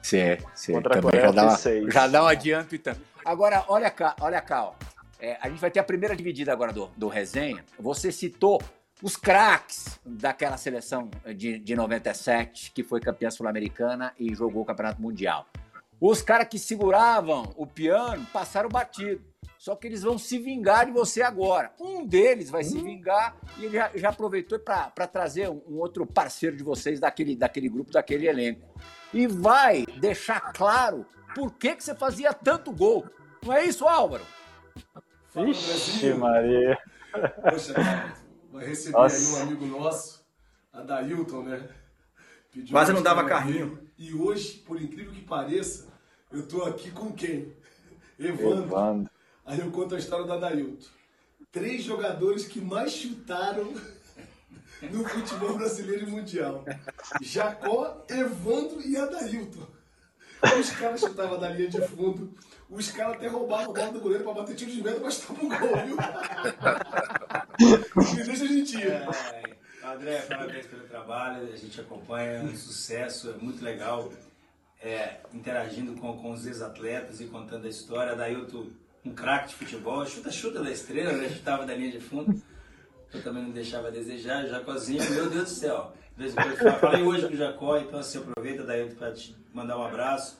[0.02, 0.72] Sim, sim.
[0.72, 3.00] Contra Também a Coreia, já, dá uma, já dá um adianto e tanto.
[3.24, 4.72] Agora, olha cá, olha cá, ó.
[5.18, 7.64] É, a gente vai ter a primeira dividida agora do, do resenha.
[7.78, 8.60] Você citou
[9.02, 15.00] os craques daquela seleção de, de 97, que foi campeã sul-americana e jogou o Campeonato
[15.00, 15.46] Mundial.
[16.00, 19.22] Os caras que seguravam o piano passaram batido.
[19.58, 21.72] Só que eles vão se vingar de você agora.
[21.80, 22.84] Um deles vai se hum.
[22.84, 27.34] vingar e ele já, já aproveitou para trazer um, um, outro parceiro de vocês daquele,
[27.34, 28.68] daquele grupo, daquele elenco.
[29.12, 33.06] E vai deixar claro por que, que você fazia tanto gol.
[33.44, 34.24] Não é isso, Álvaro?
[35.34, 36.78] Ixi, Maria.
[37.50, 38.14] Poxa, cara,
[38.56, 39.16] vai receber Nossa.
[39.16, 40.26] aí um amigo nosso,
[40.72, 41.68] Adailton, né?
[42.50, 43.78] Pediu Quase não dava carrinho.
[43.98, 45.86] E hoje, por incrível que pareça,
[46.32, 47.54] eu tô aqui com quem?
[48.18, 48.64] Evandro.
[48.64, 49.10] Evandro.
[49.44, 50.88] Aí eu conto a história do Adailton.
[51.52, 53.74] Três jogadores que mais chutaram
[54.90, 56.64] no futebol brasileiro e mundial.
[57.20, 59.66] Jacó, Evandro e Adailton.
[60.58, 62.32] Os caras chutavam da linha de fundo,
[62.68, 65.44] os caras até roubavam a bola do goleiro pra bater tiro de meta, mas tava
[65.44, 65.96] um gol, viu?
[68.14, 68.86] Me deixa a gente ir.
[68.86, 69.06] É,
[69.84, 74.10] André, parabéns pelo trabalho, a gente acompanha, um sucesso, é muito legal
[74.82, 78.14] é, interagindo com, com os ex-atletas e contando a história.
[78.14, 78.66] Daí eu tô
[79.04, 81.28] um craque de futebol, chuta-chuta da estrela, né?
[81.28, 82.40] Chutava da linha de fundo.
[83.14, 85.92] Eu também não deixava a desejar, o Jacozinho, meu Deus do céu.
[86.80, 90.38] Falei hoje com o Jacó, então assim, aproveita daí para te mandar um abraço.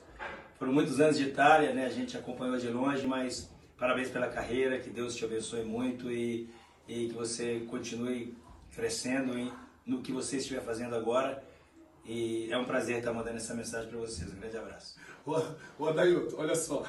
[0.57, 1.85] Foram muitos anos de Itália, né?
[1.85, 6.49] A gente acompanhou de longe, mas parabéns pela carreira, que Deus te abençoe muito e,
[6.87, 8.35] e que você continue
[8.75, 9.53] crescendo em,
[9.85, 11.43] no que você estiver fazendo agora.
[12.03, 14.33] E é um prazer estar mandando essa mensagem para vocês.
[14.33, 14.95] Um grande abraço.
[15.77, 16.85] Ô Adailton, olha só.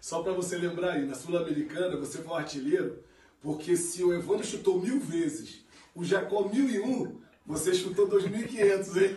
[0.00, 3.02] Só para você lembrar aí, na Sul-Americana você foi um artilheiro,
[3.40, 9.02] porque se o Evandro chutou mil vezes, o Jacó mil e um, você chutou 2.500,
[9.02, 9.16] hein?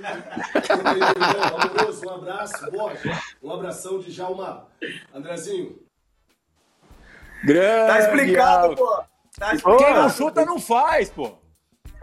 [1.53, 2.71] Amoroso, um abraço.
[2.71, 4.67] Borja, um abração de Jalma.
[5.13, 5.79] Andrezinho.
[7.43, 7.87] Grande.
[7.87, 9.03] Tá explicado, pô.
[9.37, 9.83] Tá explicado.
[9.83, 11.37] Quem não chuta não faz, pô.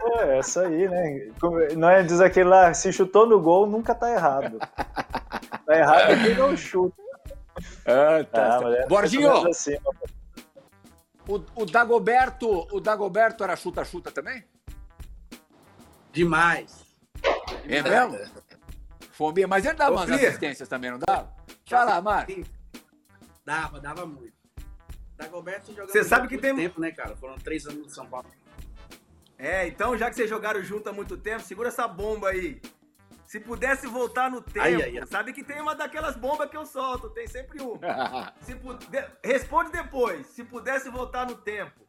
[0.01, 1.31] É, essa aí, né?
[1.77, 4.59] Não é dizer aquele lá, se chutou no gol, nunca tá errado.
[5.65, 6.95] Tá errado é quem não chuta.
[7.85, 8.59] Ah, tá.
[8.59, 9.77] Ah, é Borginho, assim,
[11.27, 14.43] o, o, Dagoberto, o Dagoberto era chuta-chuta também?
[16.13, 16.85] Demais.
[17.67, 18.19] É mesmo?
[19.11, 21.33] Fobia, mas ele dava umas assistências também, não dava?
[21.67, 22.45] Fala, Marcos.
[23.43, 24.33] Dava, dava muito.
[25.17, 27.15] Dagoberto jogando Você sabe que tem tempo, né, cara?
[27.15, 28.27] Foram três anos no São Paulo.
[29.37, 32.61] É, então já que vocês jogaram junto há muito tempo, segura essa bomba aí.
[33.25, 35.07] Se pudesse voltar no tempo, ai, ai, ai.
[35.07, 38.31] sabe que tem uma daquelas bombas que eu solto, tem sempre uma.
[38.41, 40.27] Se puder, responde depois.
[40.27, 41.81] Se pudesse voltar no tempo,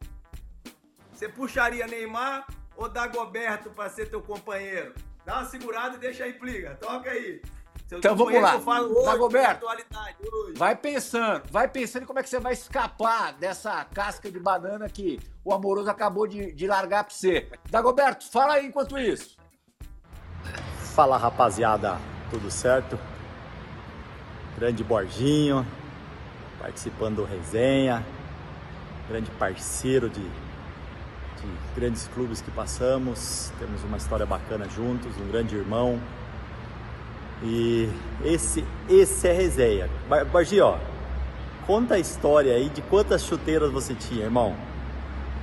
[1.11, 4.93] você puxaria Neymar ou Dagoberto para ser teu companheiro?
[5.25, 6.75] Dá uma segurada e deixa aí, pliga.
[6.75, 7.41] Toca aí.
[7.87, 8.57] Seu então vamos lá.
[9.05, 9.67] Dagoberto,
[10.55, 14.89] vai pensando, vai pensando em como é que você vai escapar dessa casca de banana
[14.89, 17.47] que o amoroso acabou de, de largar para você.
[17.69, 19.37] Dagoberto, fala aí enquanto isso.
[20.95, 21.99] Fala rapaziada,
[22.31, 22.97] tudo certo?
[24.57, 25.65] Grande Borginho,
[26.59, 28.03] participando do resenha,
[29.07, 30.27] grande parceiro de,
[31.45, 35.99] de grandes clubes que passamos, temos uma história bacana juntos, um grande irmão,
[37.43, 37.89] e
[38.23, 39.89] esse, esse é resenha.
[40.31, 40.77] Bargi, ó,
[41.67, 44.55] conta a história aí de quantas chuteiras você tinha, irmão.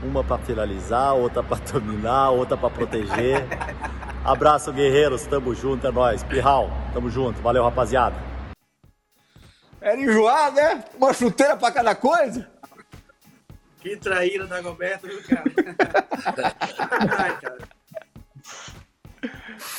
[0.03, 3.47] Uma para finalizar, outra para dominar, outra para proteger.
[4.25, 5.27] Abraço, guerreiros.
[5.27, 6.23] Tamo junto, é nóis.
[6.25, 7.41] Pirral, tamo junto.
[7.41, 8.17] Valeu, rapaziada.
[9.81, 10.85] Era enjoado, né?
[10.97, 12.49] Uma chuteira para cada coisa?
[13.83, 15.43] Que traíra da Goberto, viu, cara?
[17.19, 17.59] Ai, cara.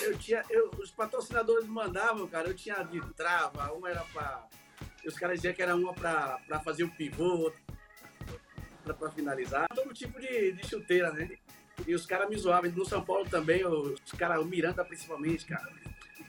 [0.02, 4.46] Eu tinha, eu, os patrocinadores mandavam, cara, eu tinha de trava, uma era pra.
[5.06, 7.50] Os caras diziam que era uma pra fazer o pivô,
[8.84, 9.68] outra pra finalizar.
[9.74, 11.30] Todo tipo de, de chuteira, né?
[11.88, 12.70] E os caras me zoavam.
[12.72, 15.72] No São Paulo também, os caras, o Miranda principalmente, cara.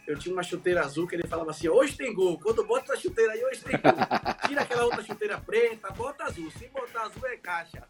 [0.07, 2.39] Eu tinha uma chuteira azul que ele falava assim: hoje tem gol.
[2.39, 3.93] Quando bota essa chuteira aí, hoje tem gol.
[4.47, 6.51] Tira aquela outra chuteira preta, bota azul.
[6.51, 7.83] Se botar azul é caixa.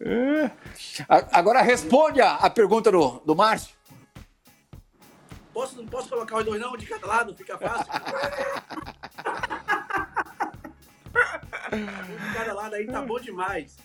[0.00, 0.50] É.
[1.30, 3.76] Agora responde a, a pergunta do, do Márcio.
[5.52, 7.84] Posso, não posso colocar os dois não, de cada lado, fica fácil.
[11.72, 13.76] de cada lado aí tá bom demais.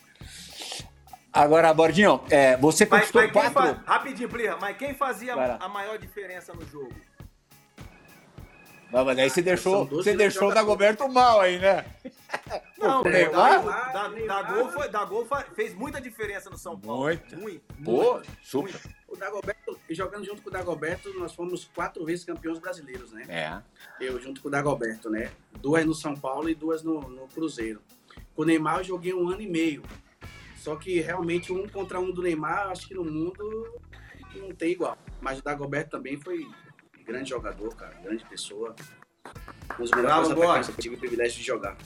[1.30, 3.74] Agora, Bordinho, é, você conquistou mas, mas quatro...
[3.84, 3.92] Fa...
[3.92, 6.92] Rapidinho, Plirra, mas quem fazia a maior diferença no jogo?
[8.90, 11.84] Não, mas aí você deixou, você deixou o Dagoberto mal aí, né?
[12.78, 17.02] Não, o Neymar, da, da, gol, foi, da gol fez muita diferença no São Paulo.
[17.02, 17.36] Muito.
[17.36, 17.62] Muito.
[17.84, 18.72] Pô, super.
[18.72, 18.98] Muito.
[19.08, 23.24] O Dagoberto, jogando junto com o Dagoberto, nós fomos quatro vezes campeões brasileiros, né?
[23.28, 23.62] É.
[24.04, 25.32] Eu junto com o Dagoberto, né?
[25.60, 27.82] Duas no São Paulo e duas no, no Cruzeiro.
[28.34, 29.82] Com o Neymar eu joguei um ano e meio.
[30.56, 33.80] Só que realmente um contra um do Neymar, acho que no mundo
[34.34, 34.96] não tem igual.
[35.20, 36.46] Mas o Dagoberto também foi
[37.08, 38.76] grande jogador, cara, grande pessoa.
[39.78, 41.76] Um dos melhores atacantes que eu tive o privilégio de jogar.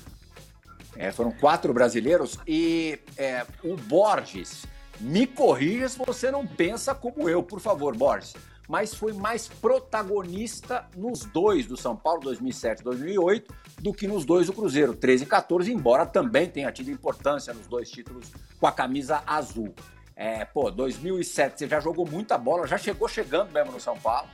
[0.97, 4.67] É, foram quatro brasileiros e é, o Borges
[5.01, 8.35] me corrija se você não pensa como eu, por favor, Borges.
[8.69, 14.25] mas foi mais protagonista nos dois do São Paulo 2007 e 2008 do que nos
[14.25, 18.67] dois do Cruzeiro, 13 e 14, embora também tenha tido importância nos dois títulos com
[18.67, 19.75] a camisa azul.
[20.15, 24.29] É, pô, 2007 você já jogou muita bola, já chegou chegando mesmo no São Paulo.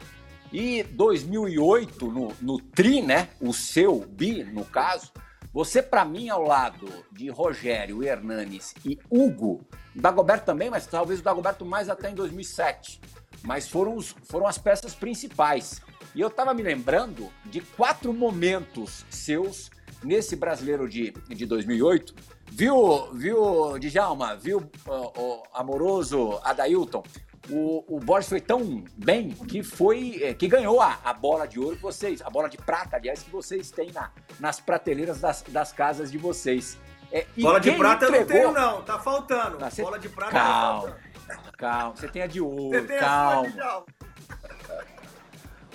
[0.53, 3.29] E 2008, no, no Tri, né?
[3.41, 5.13] O seu Bi, no caso,
[5.53, 11.23] você, para mim, ao lado de Rogério, Hernanes e Hugo, Dagoberto também, mas talvez o
[11.23, 13.01] Dagoberto mais até em 2007.
[13.43, 15.81] Mas foram, os, foram as peças principais.
[16.15, 19.71] E eu estava me lembrando de quatro momentos seus
[20.03, 22.15] nesse brasileiro de, de 2008.
[22.51, 24.37] Viu, viu, Djalma?
[24.37, 27.03] Viu, o, amoroso Adailton?
[27.51, 31.59] O, o Borges foi tão bem que foi é, que ganhou a, a, bola de
[31.59, 35.43] ouro que vocês, a bola de prata, aliás, que vocês têm na, nas prateleiras das,
[35.49, 36.79] das casas de vocês.
[37.11, 38.37] É, bola de prata entregou...
[38.37, 39.59] eu não tenho, não, tá faltando.
[39.59, 40.97] Não, bola de prata calma,
[41.27, 43.85] tá calma, você tem a de ouro, calma.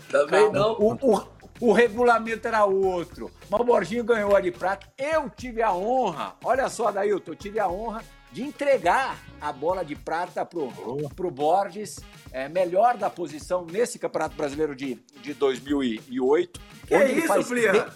[0.09, 0.73] Também não.
[0.73, 1.27] O, o,
[1.59, 3.31] o regulamento era outro.
[3.49, 4.87] Mas o Borginho ganhou a de prata.
[4.95, 8.03] Eu tive a honra, olha só, Dailton, eu tive a honra
[8.33, 10.71] de entregar a bola de prata pro,
[11.15, 11.99] pro Borges,
[12.31, 16.59] é, melhor da posição nesse Campeonato Brasileiro de, de 2008.
[16.87, 17.93] Que onde é isso, faz Flia?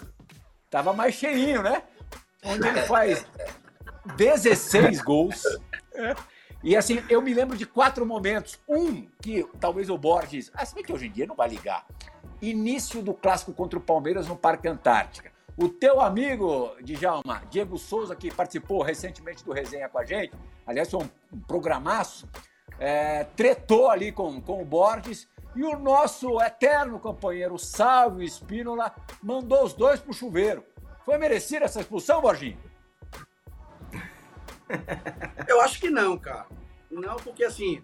[0.69, 1.81] Tava mais cheinho, né?
[2.43, 3.25] Onde ele faz
[4.15, 5.41] 16 gols.
[6.63, 8.59] E assim, eu me lembro de quatro momentos.
[8.69, 10.51] Um que talvez o Borges.
[10.53, 11.85] Ah, se bem que hoje em dia não vai ligar.
[12.39, 15.31] Início do clássico contra o Palmeiras no Parque Antártica.
[15.57, 20.31] O teu amigo, Djalma, Diego Souza, que participou recentemente do Resenha com a gente,
[20.67, 22.29] aliás, foi um programaço,
[22.79, 28.93] é, tretou ali com, com o Borges e o nosso eterno companheiro Sávio Espínola
[29.23, 30.63] mandou os dois pro chuveiro.
[31.03, 32.59] Foi merecida essa expulsão, Borginho?
[35.47, 36.45] Eu acho que não, cara.
[36.91, 37.81] Não, porque assim,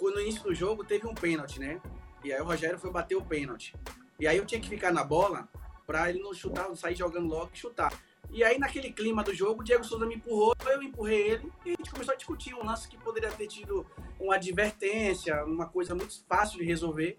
[0.00, 1.80] no início do jogo teve um pênalti, né?
[2.22, 3.74] E aí o Rogério foi bater o pênalti.
[4.20, 5.48] E aí eu tinha que ficar na bola
[5.86, 7.92] para ele não chutar, não sair jogando logo e chutar.
[8.30, 11.70] E aí, naquele clima do jogo, o Diego Souza me empurrou, eu empurrei ele e
[11.70, 13.86] a gente começou a discutir um lance que poderia ter tido
[14.18, 17.18] uma advertência, uma coisa muito fácil de resolver.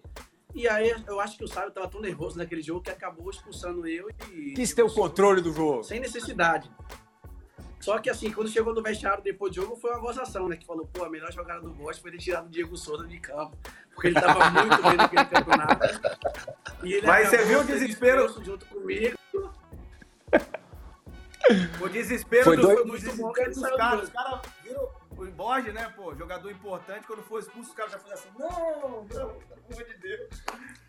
[0.54, 3.86] E aí, eu acho que o Sábio estava tão nervoso naquele jogo que acabou expulsando
[3.86, 4.52] eu e.
[4.54, 5.82] Quis ter o controle do jogo.
[5.82, 6.70] Sem necessidade.
[7.80, 10.56] Só que assim, quando chegou no vestiário depois do jogo, foi uma gozação, né?
[10.56, 13.18] Que falou, pô, a melhor jogada do Bosch foi ter tirado o Diego Souza de
[13.18, 13.56] campo.
[13.94, 16.00] Porque ele tava muito bem naquele campeonato.
[17.04, 19.18] Mas você viu o desespero junto comigo.
[21.80, 24.02] O desespero foi do, do desespero dos caras.
[24.04, 27.98] Os caras viram o Borges, né, pô, jogador importante, quando for expulso, os caras já
[27.98, 30.28] faziam assim, não, não, pelo amor de Deus.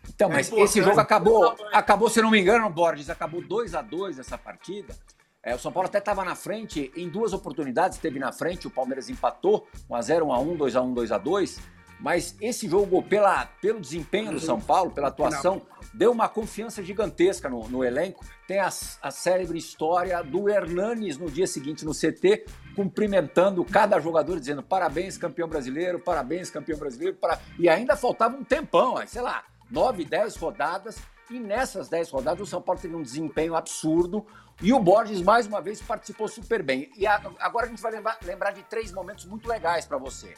[0.08, 3.82] Então, é mas esse jogo acabou, acabou, se não me engano, Borges, acabou 2 a
[3.82, 4.94] 2 essa partida.
[5.42, 8.70] É, o São Paulo até estava na frente em duas oportunidades, esteve na frente, o
[8.70, 11.60] Palmeiras empatou, 1x0, 1x1, 2x1, 2x2.
[11.98, 15.60] Mas esse jogo, pela, pelo desempenho do São Paulo, pela atuação,
[15.92, 18.24] deu uma confiança gigantesca no, no elenco.
[18.46, 24.40] Tem a, a célebre história do Hernanes no dia seguinte no CT, cumprimentando cada jogador,
[24.40, 27.16] dizendo parabéns, campeão brasileiro, parabéns, campeão brasileiro.
[27.18, 27.38] Para...
[27.58, 30.98] E ainda faltava um tempão, sei lá, nove, dez rodadas.
[31.30, 34.26] E nessas dez rodadas, o São Paulo teve um desempenho absurdo.
[34.62, 36.90] E o Borges, mais uma vez, participou super bem.
[36.96, 40.34] E a, agora a gente vai lembrar, lembrar de três momentos muito legais para você.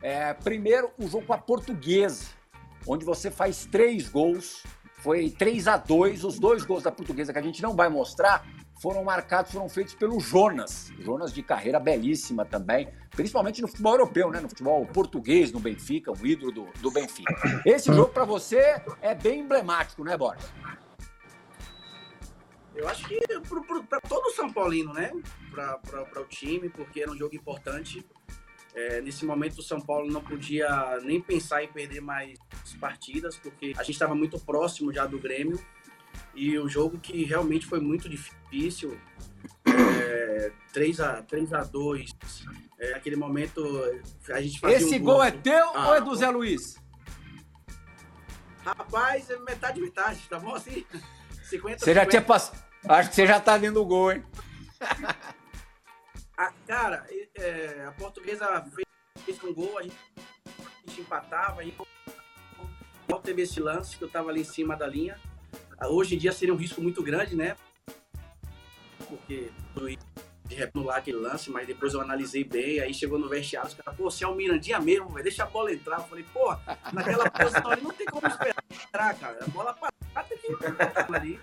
[0.00, 2.26] É, primeiro, o jogo com a Portuguesa,
[2.86, 4.62] onde você faz três gols.
[4.98, 8.46] Foi 3 a 2 Os dois gols da Portuguesa que a gente não vai mostrar
[8.80, 10.90] foram marcados, foram feitos pelo Jonas.
[10.98, 14.40] Jonas de carreira belíssima também, principalmente no futebol europeu, né?
[14.40, 17.34] No futebol português, no Benfica, o ídolo do, do Benfica.
[17.66, 20.50] Esse jogo para você é bem emblemático, né, Borges?
[22.74, 23.20] Eu acho que
[23.88, 25.12] para todo São Paulino, né?
[25.50, 28.04] Para o time, porque era um jogo importante.
[28.74, 32.38] É, nesse momento, o São Paulo não podia nem pensar em perder mais
[32.80, 35.58] partidas, porque a gente estava muito próximo já do Grêmio.
[36.34, 38.98] E o jogo que realmente foi muito difícil,
[39.64, 42.10] é, 3 a 3 a 2
[42.78, 43.62] é, Naquele momento,
[44.28, 46.76] a gente fazia Esse um gol, gol é teu ah, ou é do Zé Luiz?
[48.64, 50.84] Rapaz, é metade, metade, tá bom assim?
[51.58, 51.94] 50, você 50.
[51.94, 52.62] já tinha passado.
[52.88, 54.24] Acho que você já tá dentro do gol, hein?
[56.36, 58.64] A, cara, é, a portuguesa
[59.24, 61.72] fez um gol, a gente, a gente empatava, aí
[63.22, 65.18] teve esse lance que eu tava ali em cima da linha.
[65.86, 67.56] Hoje em dia seria um risco muito grande, né?
[69.08, 69.50] Porque
[70.44, 73.96] de repular aquele lance, mas depois eu analisei bem, aí chegou no vestiário, os caras,
[73.96, 76.00] pô, você é um Mirandinha mesmo, vai deixa a bola entrar.
[76.00, 76.54] Eu falei, pô,
[76.92, 79.38] naquela posição ali não tem como esperar, cara.
[79.42, 79.74] A bola
[80.14, 80.48] passa aqui
[81.14, 81.40] ali.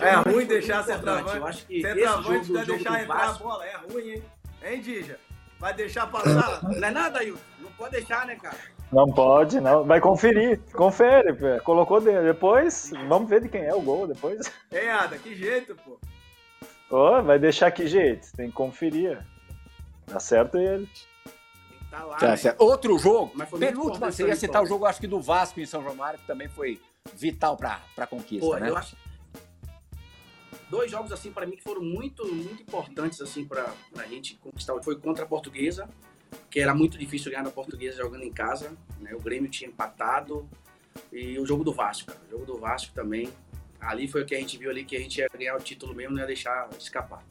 [0.00, 1.36] é ruim deixar centroavante.
[1.36, 3.64] Eu acho que centroavante vai deixar entrar a bola.
[3.64, 4.22] É ruim, hein?
[4.62, 5.18] Hein, Dija?
[5.58, 6.62] Vai deixar passar?
[6.64, 7.40] Não é nada, Ailton.
[7.60, 8.56] Não pode deixar, né, cara?
[8.92, 9.84] Não pode, não.
[9.84, 10.60] Vai conferir.
[10.72, 11.64] Confere, pô.
[11.64, 12.22] colocou dele.
[12.22, 14.52] Depois, vamos ver de quem é o gol depois.
[14.70, 15.98] É, Ada, que jeito, pô.
[16.90, 18.30] Oh, vai deixar que jeito?
[18.36, 19.18] Tem que conferir.
[20.06, 20.88] Tá certo ele.
[21.90, 22.60] Tá lá, tá certo.
[22.60, 25.94] Outro jogo, penúltimo, você ia citar o jogo, acho que do Vasco em São João
[25.94, 26.80] Mário, que também foi
[27.14, 28.68] vital para a conquista, Pô, né?
[28.68, 28.96] Eu acho
[30.68, 34.74] dois jogos assim para mim que foram muito muito importantes assim para a gente conquistar
[34.82, 35.86] foi contra a Portuguesa
[36.48, 40.48] que era muito difícil ganhar da Portuguesa jogando em casa né o Grêmio tinha empatado
[41.12, 42.20] e o jogo do Vasco cara.
[42.26, 43.30] o jogo do Vasco também
[43.78, 45.94] ali foi o que a gente viu ali que a gente ia ganhar o título
[45.94, 47.22] mesmo não ia deixar escapar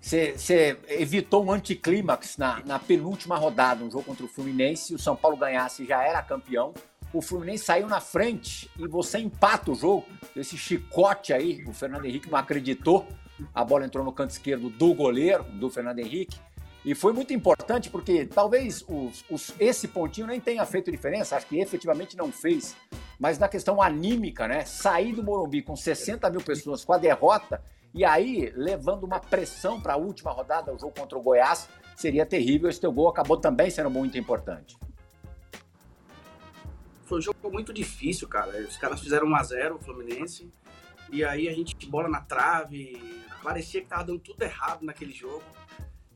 [0.00, 4.92] você evitou um anticlímax na, na penúltima rodada, um jogo contra o Fluminense.
[4.92, 6.74] O São Paulo ganhasse já era campeão
[7.12, 10.06] o Fluminense saiu na frente e você empata o jogo.
[10.34, 13.06] Esse chicote aí, o Fernando Henrique não acreditou.
[13.54, 16.38] A bola entrou no canto esquerdo do goleiro, do Fernando Henrique.
[16.84, 21.46] E foi muito importante porque talvez os, os, esse pontinho nem tenha feito diferença, acho
[21.46, 22.74] que efetivamente não fez.
[23.20, 24.64] Mas na questão anímica, né?
[24.64, 27.62] Sair do Morumbi com 60 mil pessoas com a derrota
[27.94, 32.26] e aí levando uma pressão para a última rodada, o jogo contra o Goiás, seria
[32.26, 32.68] terrível.
[32.68, 34.76] Esse teu gol acabou também sendo muito importante
[37.04, 38.50] foi um jogo muito difícil, cara.
[38.66, 40.52] Os caras fizeram 1x0 o Fluminense.
[41.10, 43.00] E aí a gente bola na trave.
[43.42, 45.42] Parecia que tava dando tudo errado naquele jogo.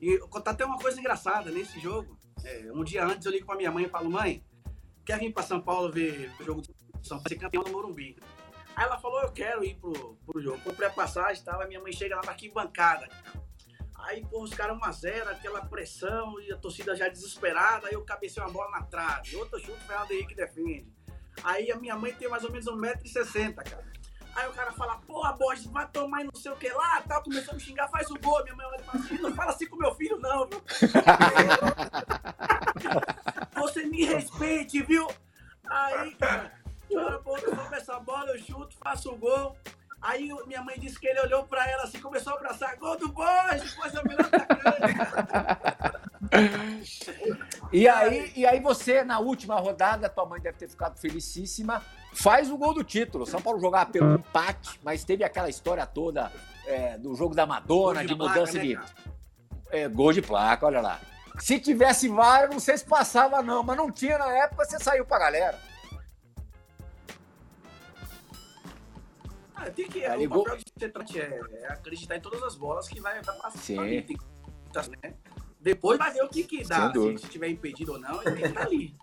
[0.01, 2.17] E contar até uma coisa engraçada nesse jogo.
[2.45, 4.45] É, um dia antes eu ligo pra minha mãe e falo, mãe,
[5.05, 6.69] quer vir pra São Paulo ver o jogo do
[7.03, 8.17] São Paulo ser campeão do Morumbi?
[8.75, 10.61] Aí ela falou, eu quero ir pro, pro jogo.
[10.61, 13.09] Comprei a passagem e tal, minha mãe chega lá na arquibancada.
[14.07, 17.89] Aí, pô, os caras 1x0, aquela pressão e a torcida já desesperada.
[17.89, 19.35] Aí eu cabecei uma bola na trave.
[19.37, 20.87] Outro chute, Fernando Henrique defende.
[21.43, 23.85] Aí a minha mãe tem mais ou menos 1,60m, cara.
[24.37, 27.53] Aí o cara fala, porra, Borges, vai tomar não sei o que lá, tal, começou
[27.53, 28.43] a me xingar, faz o gol.
[28.45, 30.63] Minha mãe olha e fala assim, não fala assim com meu filho, não, viu?
[33.57, 35.09] Você me respeite, viu?
[35.69, 36.53] Aí, cara,
[36.95, 39.57] hora outra, eu essa bola, eu chuto, faço o gol.
[40.01, 43.09] Aí minha mãe disse que ele olhou pra ela assim, começou a abraçar, gol do
[43.09, 44.29] Borges, coisa melhor
[47.73, 51.83] e aí, e aí você, na última rodada, tua mãe deve ter ficado felicíssima,
[52.13, 53.27] faz o gol do título.
[53.27, 56.33] São Paulo jogava pelo empate, mas teve aquela história toda
[56.67, 58.75] é, do jogo da Madonna, de, de mudança placa, de.
[58.75, 58.85] Né,
[59.71, 61.01] é, gol de placa, olha lá.
[61.39, 65.05] Se tivesse VAR, não sei se passava, não, mas não tinha na época, você saiu
[65.05, 65.59] pra galera.
[69.57, 70.05] Ah, tem que.
[70.05, 70.45] É, o ligou...
[70.45, 73.59] papel do centrante é, é, acreditar em todas as bolas que vai, vai passar.
[73.59, 73.79] Sim.
[73.79, 74.17] Ali, tem,
[75.03, 75.15] né?
[75.61, 76.93] Depois vai ver o que, que dá.
[76.93, 78.95] Se, se tiver impedido ou não, ele tem que estar ali.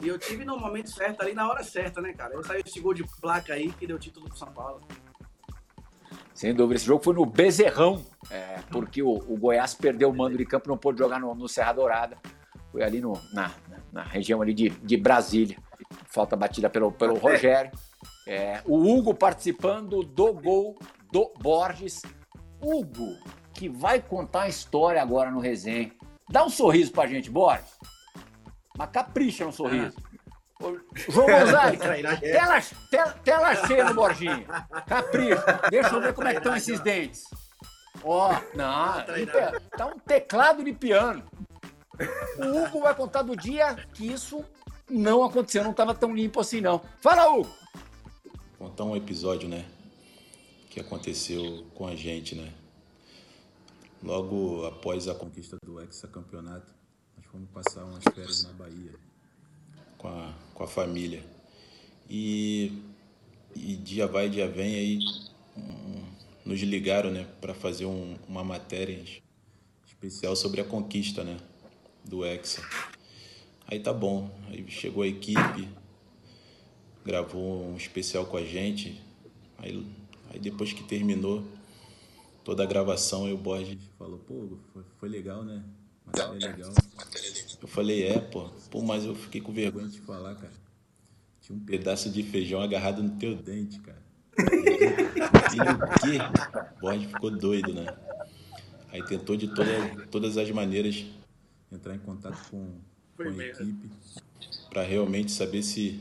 [0.00, 2.34] E eu tive no momento certo ali, na hora certa, né, cara?
[2.34, 4.86] Eu saí esse gol de placa aí que deu título pro São Paulo.
[6.32, 10.38] Sem dúvida, esse jogo foi no Bezerrão, é, porque o, o, Goiás perdeu o mando
[10.38, 12.16] de campo, não pôde jogar no, no Serra Dourada.
[12.70, 13.50] Foi ali no, na,
[13.90, 15.56] na região ali de, de Brasília.
[16.06, 17.16] Falta batida pelo, pelo.
[17.16, 17.72] Rogério.
[18.28, 20.78] É, o Hugo participando do gol
[21.10, 22.02] do Borges.
[22.60, 23.16] Hugo,
[23.54, 25.90] que vai contar a história agora no resenha.
[26.28, 27.78] Dá um sorriso pra gente, Borges.
[28.76, 29.96] Mas capricha no sorriso.
[29.96, 30.08] Ah.
[31.08, 31.78] João Gonzalez,
[32.20, 32.60] tela,
[32.90, 34.44] tela, tela cheia no Borginho.
[34.86, 35.60] Capricha.
[35.70, 37.24] Deixa eu ver como é que estão esses dentes.
[38.04, 39.04] Ó, oh, não,
[39.76, 41.24] tá um teclado de piano.
[42.36, 44.44] O Hugo vai contar do dia que isso
[44.88, 46.82] não aconteceu, não estava tão limpo assim, não.
[47.00, 47.67] Fala, Hugo!
[48.58, 49.64] Contar um episódio, né?
[50.68, 52.52] Que aconteceu com a gente, né?
[54.02, 56.74] Logo após a conquista do hexacampeonato,
[57.16, 58.94] nós fomos passar umas férias na Bahia
[59.96, 61.24] com a, com a família.
[62.10, 62.82] E,
[63.54, 64.98] e dia vai, dia vem, aí
[65.56, 66.04] um,
[66.44, 69.04] nos ligaram né, para fazer um, uma matéria
[69.86, 71.36] especial sobre a conquista né,
[72.04, 72.60] do Hexa.
[73.68, 75.68] Aí tá bom, aí chegou a equipe,
[77.08, 79.02] gravou um especial com a gente.
[79.56, 79.82] Aí,
[80.30, 81.42] aí depois que terminou
[82.44, 85.64] toda a gravação, o Borges falou, pô, foi, foi legal, né?
[86.04, 86.70] Matéria legal.
[87.62, 88.50] Eu falei, é, pô.
[88.70, 90.52] Pô, mas eu fiquei com vergonha de falar, cara.
[91.40, 94.02] Tinha um pedaço de feijão agarrado no teu dente, cara.
[94.38, 96.18] E o quê?
[96.76, 97.86] O Borges ficou doido, né?
[98.92, 101.06] Aí tentou de toda, todas as maneiras
[101.72, 102.70] entrar em contato com,
[103.16, 103.90] com a equipe
[104.68, 106.00] para realmente saber se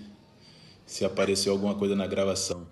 [0.87, 2.65] se apareceu alguma coisa na gravação.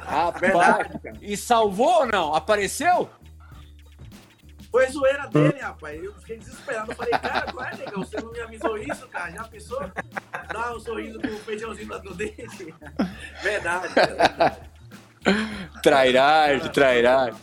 [0.00, 0.88] Rapaz,
[1.20, 2.34] e salvou ou não?
[2.34, 3.10] Apareceu?
[4.70, 6.02] Foi zoeira dele, rapaz.
[6.02, 6.90] Eu fiquei desesperado.
[6.90, 8.02] Eu falei, cara, qual é, negão?
[8.02, 9.30] Você não me avisou isso, cara?
[9.30, 9.80] Já pensou?
[10.52, 12.74] Dá um sorriso com o feijãozinho lá no dente.
[13.42, 13.94] Verdade.
[15.82, 17.40] trairagem, trairagem.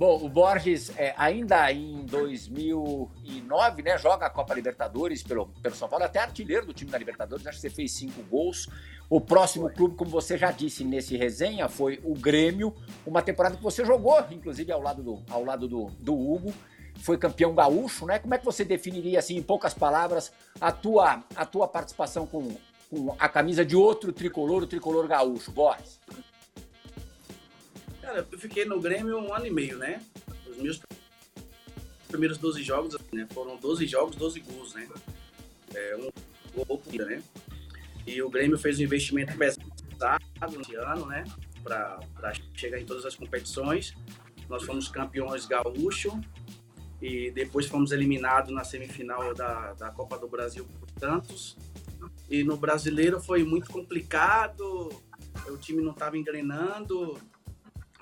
[0.00, 5.90] Bom, o Borges, é, ainda em 2009, né, joga a Copa Libertadores pelo, pelo São
[5.90, 8.66] Paulo, até artilheiro do time da Libertadores, acho que você fez cinco gols.
[9.10, 12.74] O próximo clube, como você já disse nesse resenha, foi o Grêmio,
[13.04, 16.54] uma temporada que você jogou, inclusive ao lado do, ao lado do, do Hugo,
[17.00, 18.18] foi campeão gaúcho, né?
[18.18, 22.56] Como é que você definiria, assim, em poucas palavras, a tua, a tua participação com,
[22.88, 26.00] com a camisa de outro tricolor, o tricolor gaúcho, Borges?
[28.10, 30.02] Cara, eu fiquei no Grêmio um ano e meio, né?
[30.50, 30.80] Os meus
[32.08, 33.24] primeiros 12 jogos, né?
[33.32, 34.88] Foram 12 jogos, 12 gols, né?
[35.72, 36.10] É, um
[36.52, 37.22] gol por né?
[38.04, 41.22] E o Grêmio fez um investimento pesado nesse ano, né?
[41.62, 42.00] Para
[42.52, 43.94] chegar em todas as competições.
[44.48, 46.20] Nós fomos campeões gaúcho
[47.00, 51.56] e depois fomos eliminados na semifinal da, da Copa do Brasil por tantos.
[52.28, 54.88] E no brasileiro foi muito complicado,
[55.46, 57.16] o time não estava engrenando,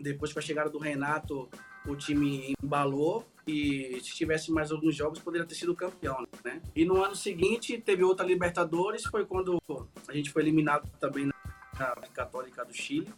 [0.01, 1.49] depois com a chegada do Renato,
[1.87, 6.61] o time embalou e se tivesse mais alguns jogos poderia ter sido campeão, né?
[6.75, 9.61] E no ano seguinte teve outra Libertadores, foi quando
[10.07, 13.09] a gente foi eliminado também na Católica do Chile,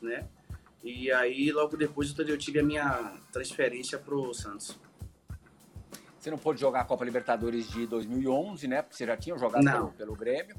[0.00, 0.26] né?
[0.82, 4.78] E aí logo depois eu tive a minha transferência pro Santos.
[6.18, 8.80] Você não pôde jogar a Copa Libertadores de 2011, né?
[8.80, 10.56] Porque você já tinha jogado pelo, pelo Grêmio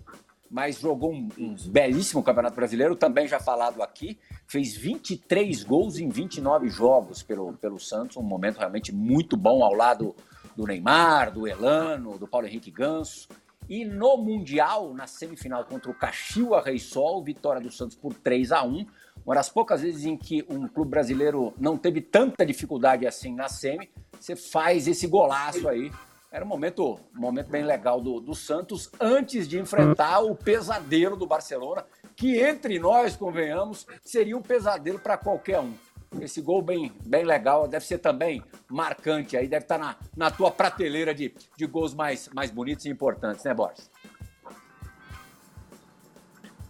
[0.50, 4.18] mas jogou um, um, belíssimo Campeonato Brasileiro, também já falado aqui.
[4.48, 9.74] Fez 23 gols em 29 jogos pelo, pelo Santos, um momento realmente muito bom ao
[9.74, 10.16] lado
[10.56, 13.28] do Neymar, do Elano, do Paulo Henrique Ganso.
[13.68, 18.52] E no Mundial, na semifinal contra o Caxiua Rei Sol, vitória do Santos por 3
[18.52, 18.86] a 1
[19.26, 23.50] uma das poucas vezes em que um clube brasileiro não teve tanta dificuldade assim na
[23.50, 23.90] semi,
[24.20, 25.92] você faz esse golaço aí
[26.36, 31.16] era um momento, um momento bem legal do, do Santos antes de enfrentar o pesadelo
[31.16, 35.74] do Barcelona, que entre nós, convenhamos, seria um pesadelo para qualquer um.
[36.20, 40.30] Esse gol bem, bem legal, deve ser também marcante aí, deve estar tá na, na
[40.30, 43.90] tua prateleira de, de gols mais, mais bonitos e importantes, né, Borges?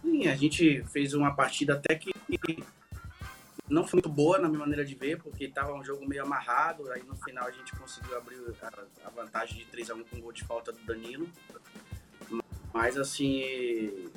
[0.00, 2.12] Sim, a gente fez uma partida até que
[3.68, 6.90] não foi muito boa na minha maneira de ver, porque estava um jogo meio amarrado.
[6.92, 8.38] Aí no final a gente conseguiu abrir
[9.04, 11.28] a, vantagem de 3 a 1 com gol de falta do Danilo.
[12.72, 14.10] Mas assim,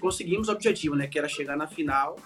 [0.00, 1.06] conseguimos o objetivo, né?
[1.06, 2.16] Que era chegar na final.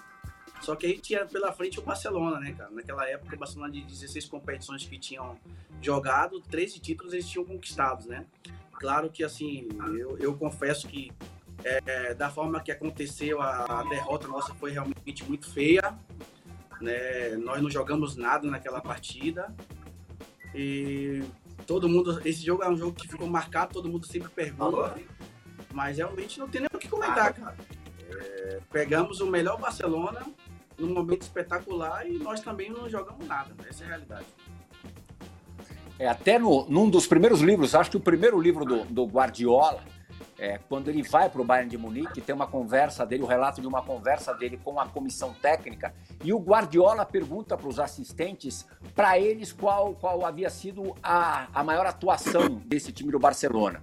[0.61, 2.71] Só que aí tinha pela frente o Barcelona, né, cara?
[2.71, 5.37] Naquela época, o Barcelona de 16 competições que tinham
[5.81, 8.25] jogado, 13 títulos eles tinham conquistados, né?
[8.71, 9.67] Claro que, assim,
[9.99, 11.11] eu, eu confesso que
[11.63, 15.95] é, da forma que aconteceu, a, a derrota nossa foi realmente muito feia
[16.81, 17.35] né?
[17.37, 19.53] Nós não jogamos nada naquela partida
[20.53, 21.23] e
[21.65, 24.95] todo mundo, esse jogo é um jogo que ficou marcado, todo mundo sempre pergunta,
[25.73, 27.57] mas realmente não tem nem o que comentar, cara.
[28.09, 30.25] É, pegamos o melhor Barcelona
[30.77, 34.25] num momento espetacular e nós também não jogamos nada, essa é a realidade.
[35.99, 39.83] É, até no, num dos primeiros livros, acho que o primeiro livro do, do Guardiola,
[40.39, 43.59] é, quando ele vai para o Bayern de Munique, tem uma conversa dele, o relato
[43.59, 48.65] de uma conversa dele com a comissão técnica, e o Guardiola pergunta para os assistentes,
[48.95, 53.81] para eles, qual, qual havia sido a, a maior atuação desse time do Barcelona.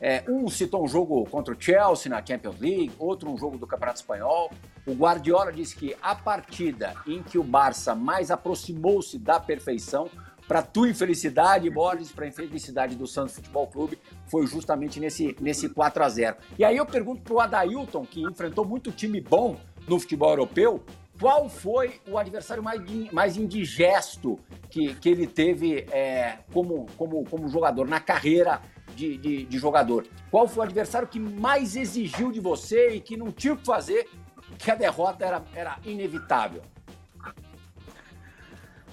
[0.00, 3.66] É, um citou um jogo contra o Chelsea na Champions League, outro um jogo do
[3.66, 4.50] Campeonato Espanhol.
[4.86, 10.10] O Guardiola disse que a partida em que o Barça mais aproximou-se da perfeição
[10.46, 15.68] para tua infelicidade, Borges, para a infelicidade do Santos Futebol Clube, foi justamente nesse, nesse
[15.68, 19.56] 4 a 0 E aí eu pergunto para o Adailton, que enfrentou muito time bom
[19.88, 20.82] no futebol europeu,
[21.20, 22.80] qual foi o adversário mais,
[23.12, 24.38] mais indigesto
[24.68, 28.60] que, que ele teve é, como, como, como jogador, na carreira
[28.96, 30.06] de, de, de, jogador?
[30.30, 33.64] Qual foi o adversário que mais exigiu de você e que não tinha o que
[33.64, 34.08] fazer,
[34.58, 36.62] que a derrota era, era inevitável?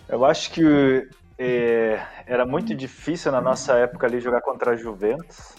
[0.08, 1.10] Eu acho que
[1.44, 5.56] é, era muito difícil na nossa época ali jogar contra a Juventus.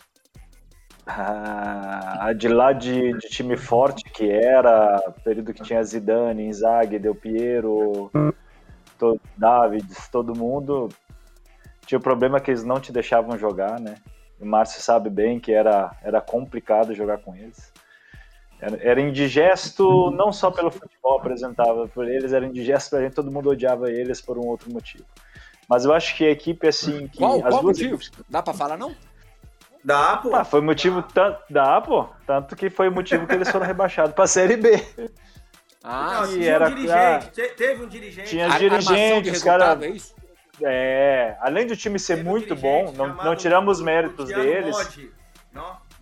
[1.05, 7.17] Ah, de lá de, de, time forte que era, período que tinha Zidane, Inzaghi, Del
[7.17, 8.09] Piero,
[8.97, 10.89] todo, Davids, todo mundo,
[11.85, 13.97] tinha o problema que eles não te deixavam jogar, né?
[14.41, 17.73] O Márcio sabe bem que era, era complicado jogar com eles.
[18.61, 23.33] Era, era indigesto não só pelo futebol apresentava por eles, era indigesto pra gente, todo
[23.33, 25.05] mundo odiava eles por um outro motivo.
[25.69, 27.09] Mas eu acho que a equipe, assim.
[27.09, 27.95] Que qual, as qual duas motivo?
[27.95, 28.13] Equipes...
[28.29, 28.95] Dá pra falar, não?
[29.85, 30.35] Dá, pô.
[30.35, 31.03] Ah, foi motivo.
[31.03, 32.09] Tanto, dá, pô.
[32.27, 34.83] Tanto que foi o motivo que eles foram rebaixados pra Série B.
[35.85, 38.31] Ah, não, era, um dirigente, teve um dirigente.
[38.31, 39.77] Tinha dirigentes, cara.
[40.61, 44.77] É, é, além do time ser muito bom, não, não tiramos méritos deles.
[44.77, 45.11] Não,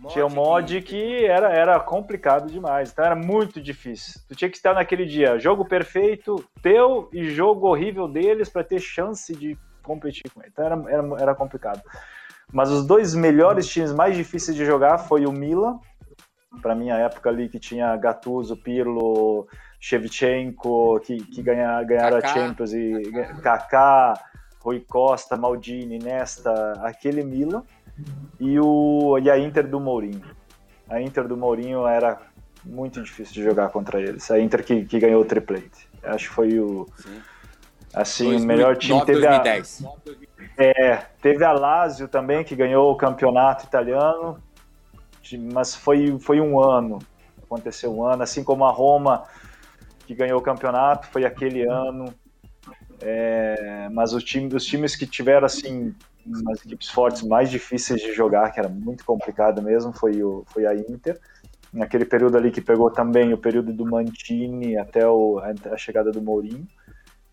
[0.00, 4.20] Mod tinha um mod que era, era complicado demais, então era muito difícil.
[4.28, 8.80] Tu tinha que estar naquele dia, jogo perfeito teu e jogo horrível deles para ter
[8.80, 10.50] chance de competir com ele.
[10.50, 11.82] Então era, era, era complicado.
[12.50, 15.78] Mas os dois melhores times mais difíceis de jogar foi o Milan,
[16.62, 19.46] para minha época ali que tinha Gattuso, Pirlo,
[19.78, 22.30] Shevchenko, que, que ganha, ganharam Kaká.
[22.30, 23.02] a Champions, e
[23.42, 24.14] Kaká,
[24.60, 27.62] Rui Costa, Maldini, Nesta, aquele Milan
[28.38, 30.22] e, o, e a Inter do Mourinho.
[30.88, 32.20] A Inter do Mourinho era
[32.64, 34.30] muito difícil de jogar contra eles.
[34.30, 35.88] A Inter que, que ganhou o triplete.
[36.02, 36.86] Acho que foi o.
[36.96, 37.20] Sim.
[37.92, 39.04] Assim, 2000, o melhor time.
[39.04, 39.84] teve 2010.
[39.84, 44.40] A, é, teve a Lazio também, que ganhou o campeonato italiano.
[45.52, 46.98] Mas foi, foi um ano.
[47.42, 48.22] Aconteceu um ano.
[48.22, 49.24] Assim como a Roma,
[50.06, 52.14] que ganhou o campeonato, foi aquele ano.
[53.00, 55.94] É, mas os, time, os times que tiveram assim
[56.40, 60.66] umas equipes fortes mais difíceis de jogar, que era muito complicado mesmo, foi, o, foi
[60.66, 61.18] a Inter.
[61.72, 66.20] Naquele período ali que pegou também o período do Mantini até o, a chegada do
[66.20, 66.66] Mourinho,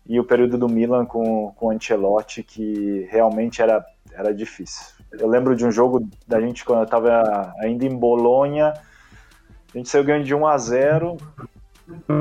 [0.06, 4.94] e o período do Milan com, com o Ancelotti, que realmente era, era difícil.
[5.12, 8.72] Eu lembro de um jogo da gente quando eu estava ainda em Bolonha,
[9.74, 11.16] a gente saiu ganhando de 1 a 0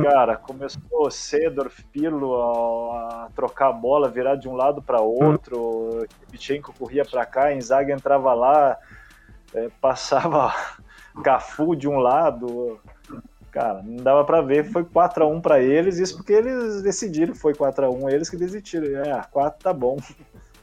[0.03, 6.05] Cara, começou Cedorf, Pirlo a, a, trocar a bola, virar de um lado para outro,
[6.32, 8.78] Pichenko corria para cá, Inzaghi entrava lá,
[9.53, 10.53] é, passava
[11.24, 12.80] Cafu de um lado.
[13.51, 17.36] Cara, não dava para ver, foi 4 a 1 para eles, isso porque eles decidiram,
[17.36, 19.01] foi 4 a 1 eles que decidiram.
[19.03, 19.97] É, 4 tá bom.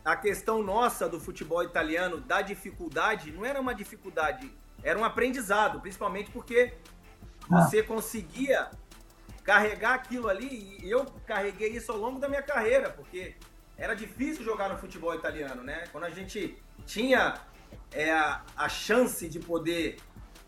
[0.04, 4.50] A questão nossa do futebol italiano, da dificuldade, não era uma dificuldade,
[4.82, 6.74] era um aprendizado, principalmente porque
[7.48, 8.70] você conseguia
[9.44, 13.34] carregar aquilo ali, e eu carreguei isso ao longo da minha carreira, porque
[13.76, 15.84] era difícil jogar no futebol italiano, né?
[15.92, 17.34] Quando a gente tinha
[17.92, 19.96] é, a, chance de poder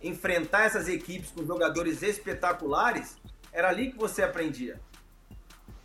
[0.02, 3.16] enfrentar essas equipes com jogadores espetaculares,
[3.52, 4.80] era ali que você aprendia.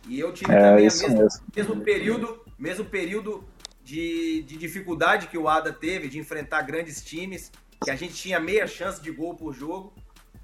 [0.06, 3.44] E eu tive é, também o mesmo, mesmo, período, mesmo período
[3.84, 7.52] de, de dificuldade que o Ada teve de enfrentar grandes times,
[7.82, 9.92] que a gente tinha meia chance de gol por jogo.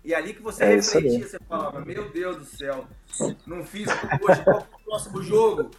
[0.08, 2.86] E ali que você é refletia, você falava, meu Deus do céu,
[3.46, 5.70] não fiz hoje, qual é o próximo jogo?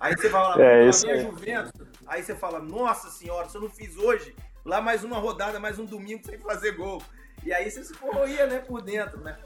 [0.00, 1.72] Aí você fala, é, isso minha Juventus.
[2.04, 4.34] Aí você fala, nossa senhora, se eu não fiz hoje,
[4.64, 7.00] lá mais uma rodada, mais um domingo sem fazer gol.
[7.44, 9.36] E aí você se corroía, né, por dentro, né?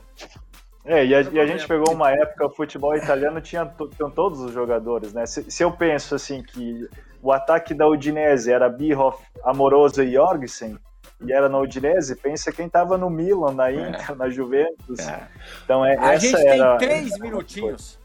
[0.87, 4.41] É, e a, e a gente pegou uma época, o futebol italiano tinha, tinha todos
[4.41, 5.27] os jogadores, né?
[5.27, 6.89] Se, se, eu penso assim que
[7.21, 10.79] o ataque da Udinese era Birhoff, Amoroso e Jorgensen,
[11.23, 14.15] e era na Udinese, pensa quem estava no Milan, na Inter, é.
[14.15, 14.99] na Juventus.
[14.99, 15.29] É.
[15.65, 17.99] Então é, a essa gente era, tem três minutinhos.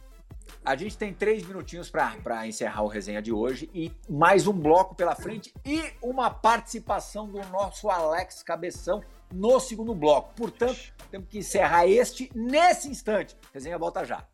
[0.66, 4.96] A gente tem três minutinhos para encerrar o resenha de hoje e mais um bloco
[4.96, 10.34] pela frente e uma participação do nosso Alex Cabeção no segundo bloco.
[10.36, 10.80] Portanto,
[11.12, 13.38] temos que encerrar este nesse instante.
[13.44, 14.26] A resenha volta já.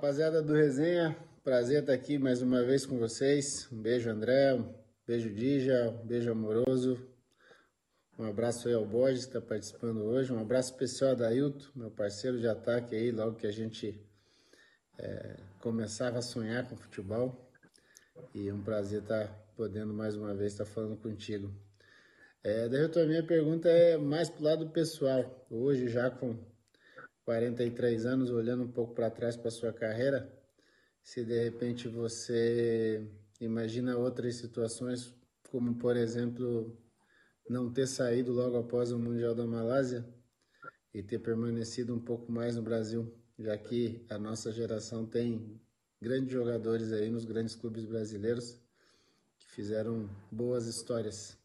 [0.00, 1.14] Rapaziada do Resenha.
[1.44, 3.68] Prazer estar aqui mais uma vez com vocês.
[3.70, 4.54] Um beijo, André.
[4.54, 4.74] Um
[5.06, 5.90] beijo, Dija.
[5.90, 7.06] Um beijo amoroso.
[8.18, 10.32] Um abraço aí ao Borges que está participando hoje.
[10.32, 14.00] Um abraço especial da Ailton, meu parceiro de ataque aí, logo que a gente
[14.96, 17.52] é, começava a sonhar com futebol.
[18.34, 21.54] E um prazer estar podendo mais uma vez estar falando contigo.
[22.42, 25.46] É, daí a minha pergunta é mais pro lado pessoal.
[25.50, 26.38] Hoje, já com
[27.30, 30.28] 43 anos, olhando um pouco para trás para sua carreira,
[31.00, 33.08] se de repente você
[33.40, 35.14] imagina outras situações,
[35.48, 36.76] como por exemplo,
[37.48, 40.04] não ter saído logo após o Mundial da Malásia
[40.92, 45.60] e ter permanecido um pouco mais no Brasil, já que a nossa geração tem
[46.02, 48.58] grandes jogadores aí nos grandes clubes brasileiros
[49.38, 51.38] que fizeram boas histórias.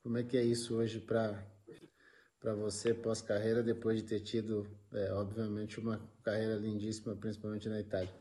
[0.00, 1.44] Como é que é isso hoje para
[2.40, 8.12] para você pós-carreira, depois de ter tido, é, obviamente, uma carreira lindíssima, principalmente na Itália.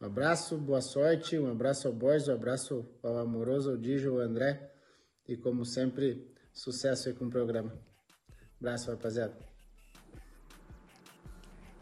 [0.00, 4.18] Um abraço, boa sorte, um abraço ao Borges, um abraço ao amoroso, ao Dijo, ao
[4.18, 4.70] André,
[5.28, 7.72] e como sempre, sucesso aí com o programa.
[8.60, 9.34] Abraço, rapaziada.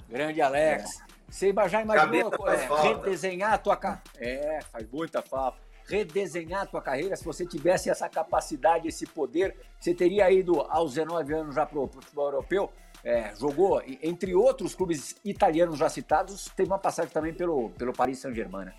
[0.09, 1.01] Grande Alex.
[1.01, 1.11] É.
[1.31, 4.03] Você já imaginou é, redesenhar a tua carreira?
[4.17, 5.59] É, faz muita falta.
[5.87, 7.15] redesenhar a tua carreira?
[7.15, 11.79] Se você tivesse essa capacidade, esse poder, você teria ido aos 19 anos já para
[11.79, 12.73] o futebol europeu?
[13.03, 18.19] É, jogou, entre outros clubes italianos já citados, teve uma passagem também pelo, pelo Paris
[18.19, 18.75] Saint-Germain, né?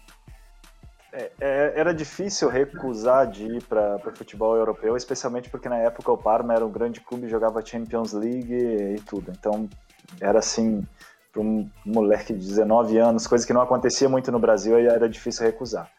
[1.13, 6.11] É, é, era difícil recusar de ir para o futebol europeu, especialmente porque na época
[6.11, 9.31] o Parma era um grande clube, jogava Champions League e tudo.
[9.37, 9.69] Então
[10.21, 10.87] era assim,
[11.33, 15.45] para um moleque de 19 anos, coisa que não acontecia muito no Brasil, era difícil
[15.45, 15.91] recusar.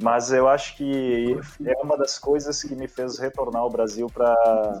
[0.00, 4.80] Mas eu acho que é uma das coisas que me fez retornar ao Brasil para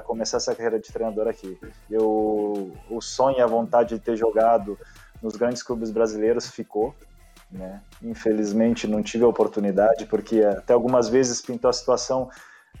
[0.00, 1.58] começar essa carreira de treinador aqui.
[1.90, 4.78] Eu, o sonho e a vontade de ter jogado
[5.22, 6.94] nos grandes clubes brasileiros ficou.
[7.50, 7.80] Né?
[8.02, 12.28] Infelizmente não tive a oportunidade, porque até algumas vezes pintou a situação,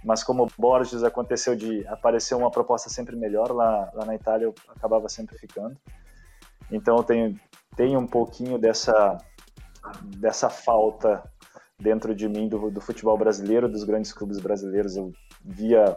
[0.04, 4.54] mas como Borges aconteceu de aparecer uma proposta sempre melhor lá, lá na Itália, eu
[4.68, 5.76] acabava sempre ficando.
[6.70, 7.40] Então eu tenho,
[7.76, 9.18] tenho um pouquinho dessa,
[10.18, 11.22] dessa falta
[11.78, 14.96] dentro de mim do, do futebol brasileiro, dos grandes clubes brasileiros.
[14.96, 15.12] Eu
[15.44, 15.96] via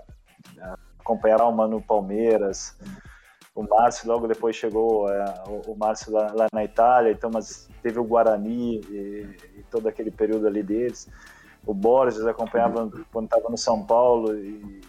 [1.10, 2.76] acompanhar o Mano Palmeiras,
[3.55, 7.99] o Márcio logo depois chegou é, o, Márcio lá, lá, na Itália, então mas teve
[7.99, 11.10] o Guarani e, e, todo aquele período ali deles.
[11.66, 14.82] O Borges acompanhava quando estava no São Paulo e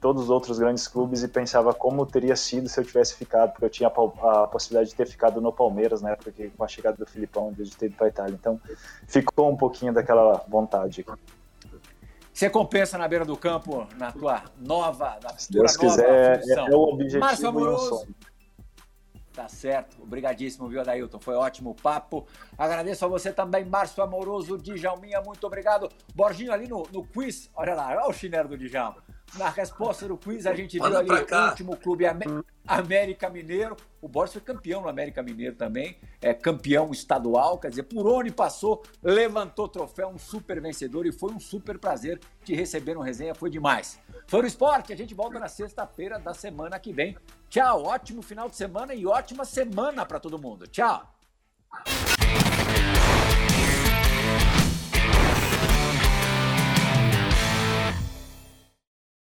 [0.00, 3.64] todos os outros grandes clubes e pensava como teria sido se eu tivesse ficado, porque
[3.64, 6.98] eu tinha a, possibilidade de ter ficado no Palmeiras na época que, com a chegada
[6.98, 8.34] do Filipão, de ter ido para Itália.
[8.38, 8.60] Então
[9.06, 11.06] ficou um pouquinho daquela vontade.
[12.34, 16.66] Você compensa na beira do campo na tua nova, na Se Deus nova quiser, função.
[16.66, 18.08] é o objetivo Márcio Amoroso.
[19.32, 20.02] Tá certo.
[20.02, 21.20] Obrigadíssimo, viu, Adailton?
[21.20, 22.26] Foi ótimo o papo.
[22.58, 25.88] Agradeço a você também, Márcio Amoroso, Djalminha, muito obrigado.
[26.12, 29.02] Borginho ali no, no quiz, olha lá, olha o chinelo do Djalma.
[29.36, 32.04] Na resposta do quiz, a gente viu ali o último clube
[32.66, 33.76] América Mineiro.
[34.00, 38.30] O Borges foi campeão no América Mineiro também, é campeão estadual, quer dizer, por onde
[38.30, 43.34] passou, levantou troféu, um super vencedor e foi um super prazer te receber no resenha,
[43.34, 43.98] foi demais.
[44.28, 47.16] Foi o esporte, a gente volta na sexta-feira da semana que vem.
[47.48, 50.66] Tchau, ótimo final de semana e ótima semana para todo mundo.
[50.66, 51.12] Tchau.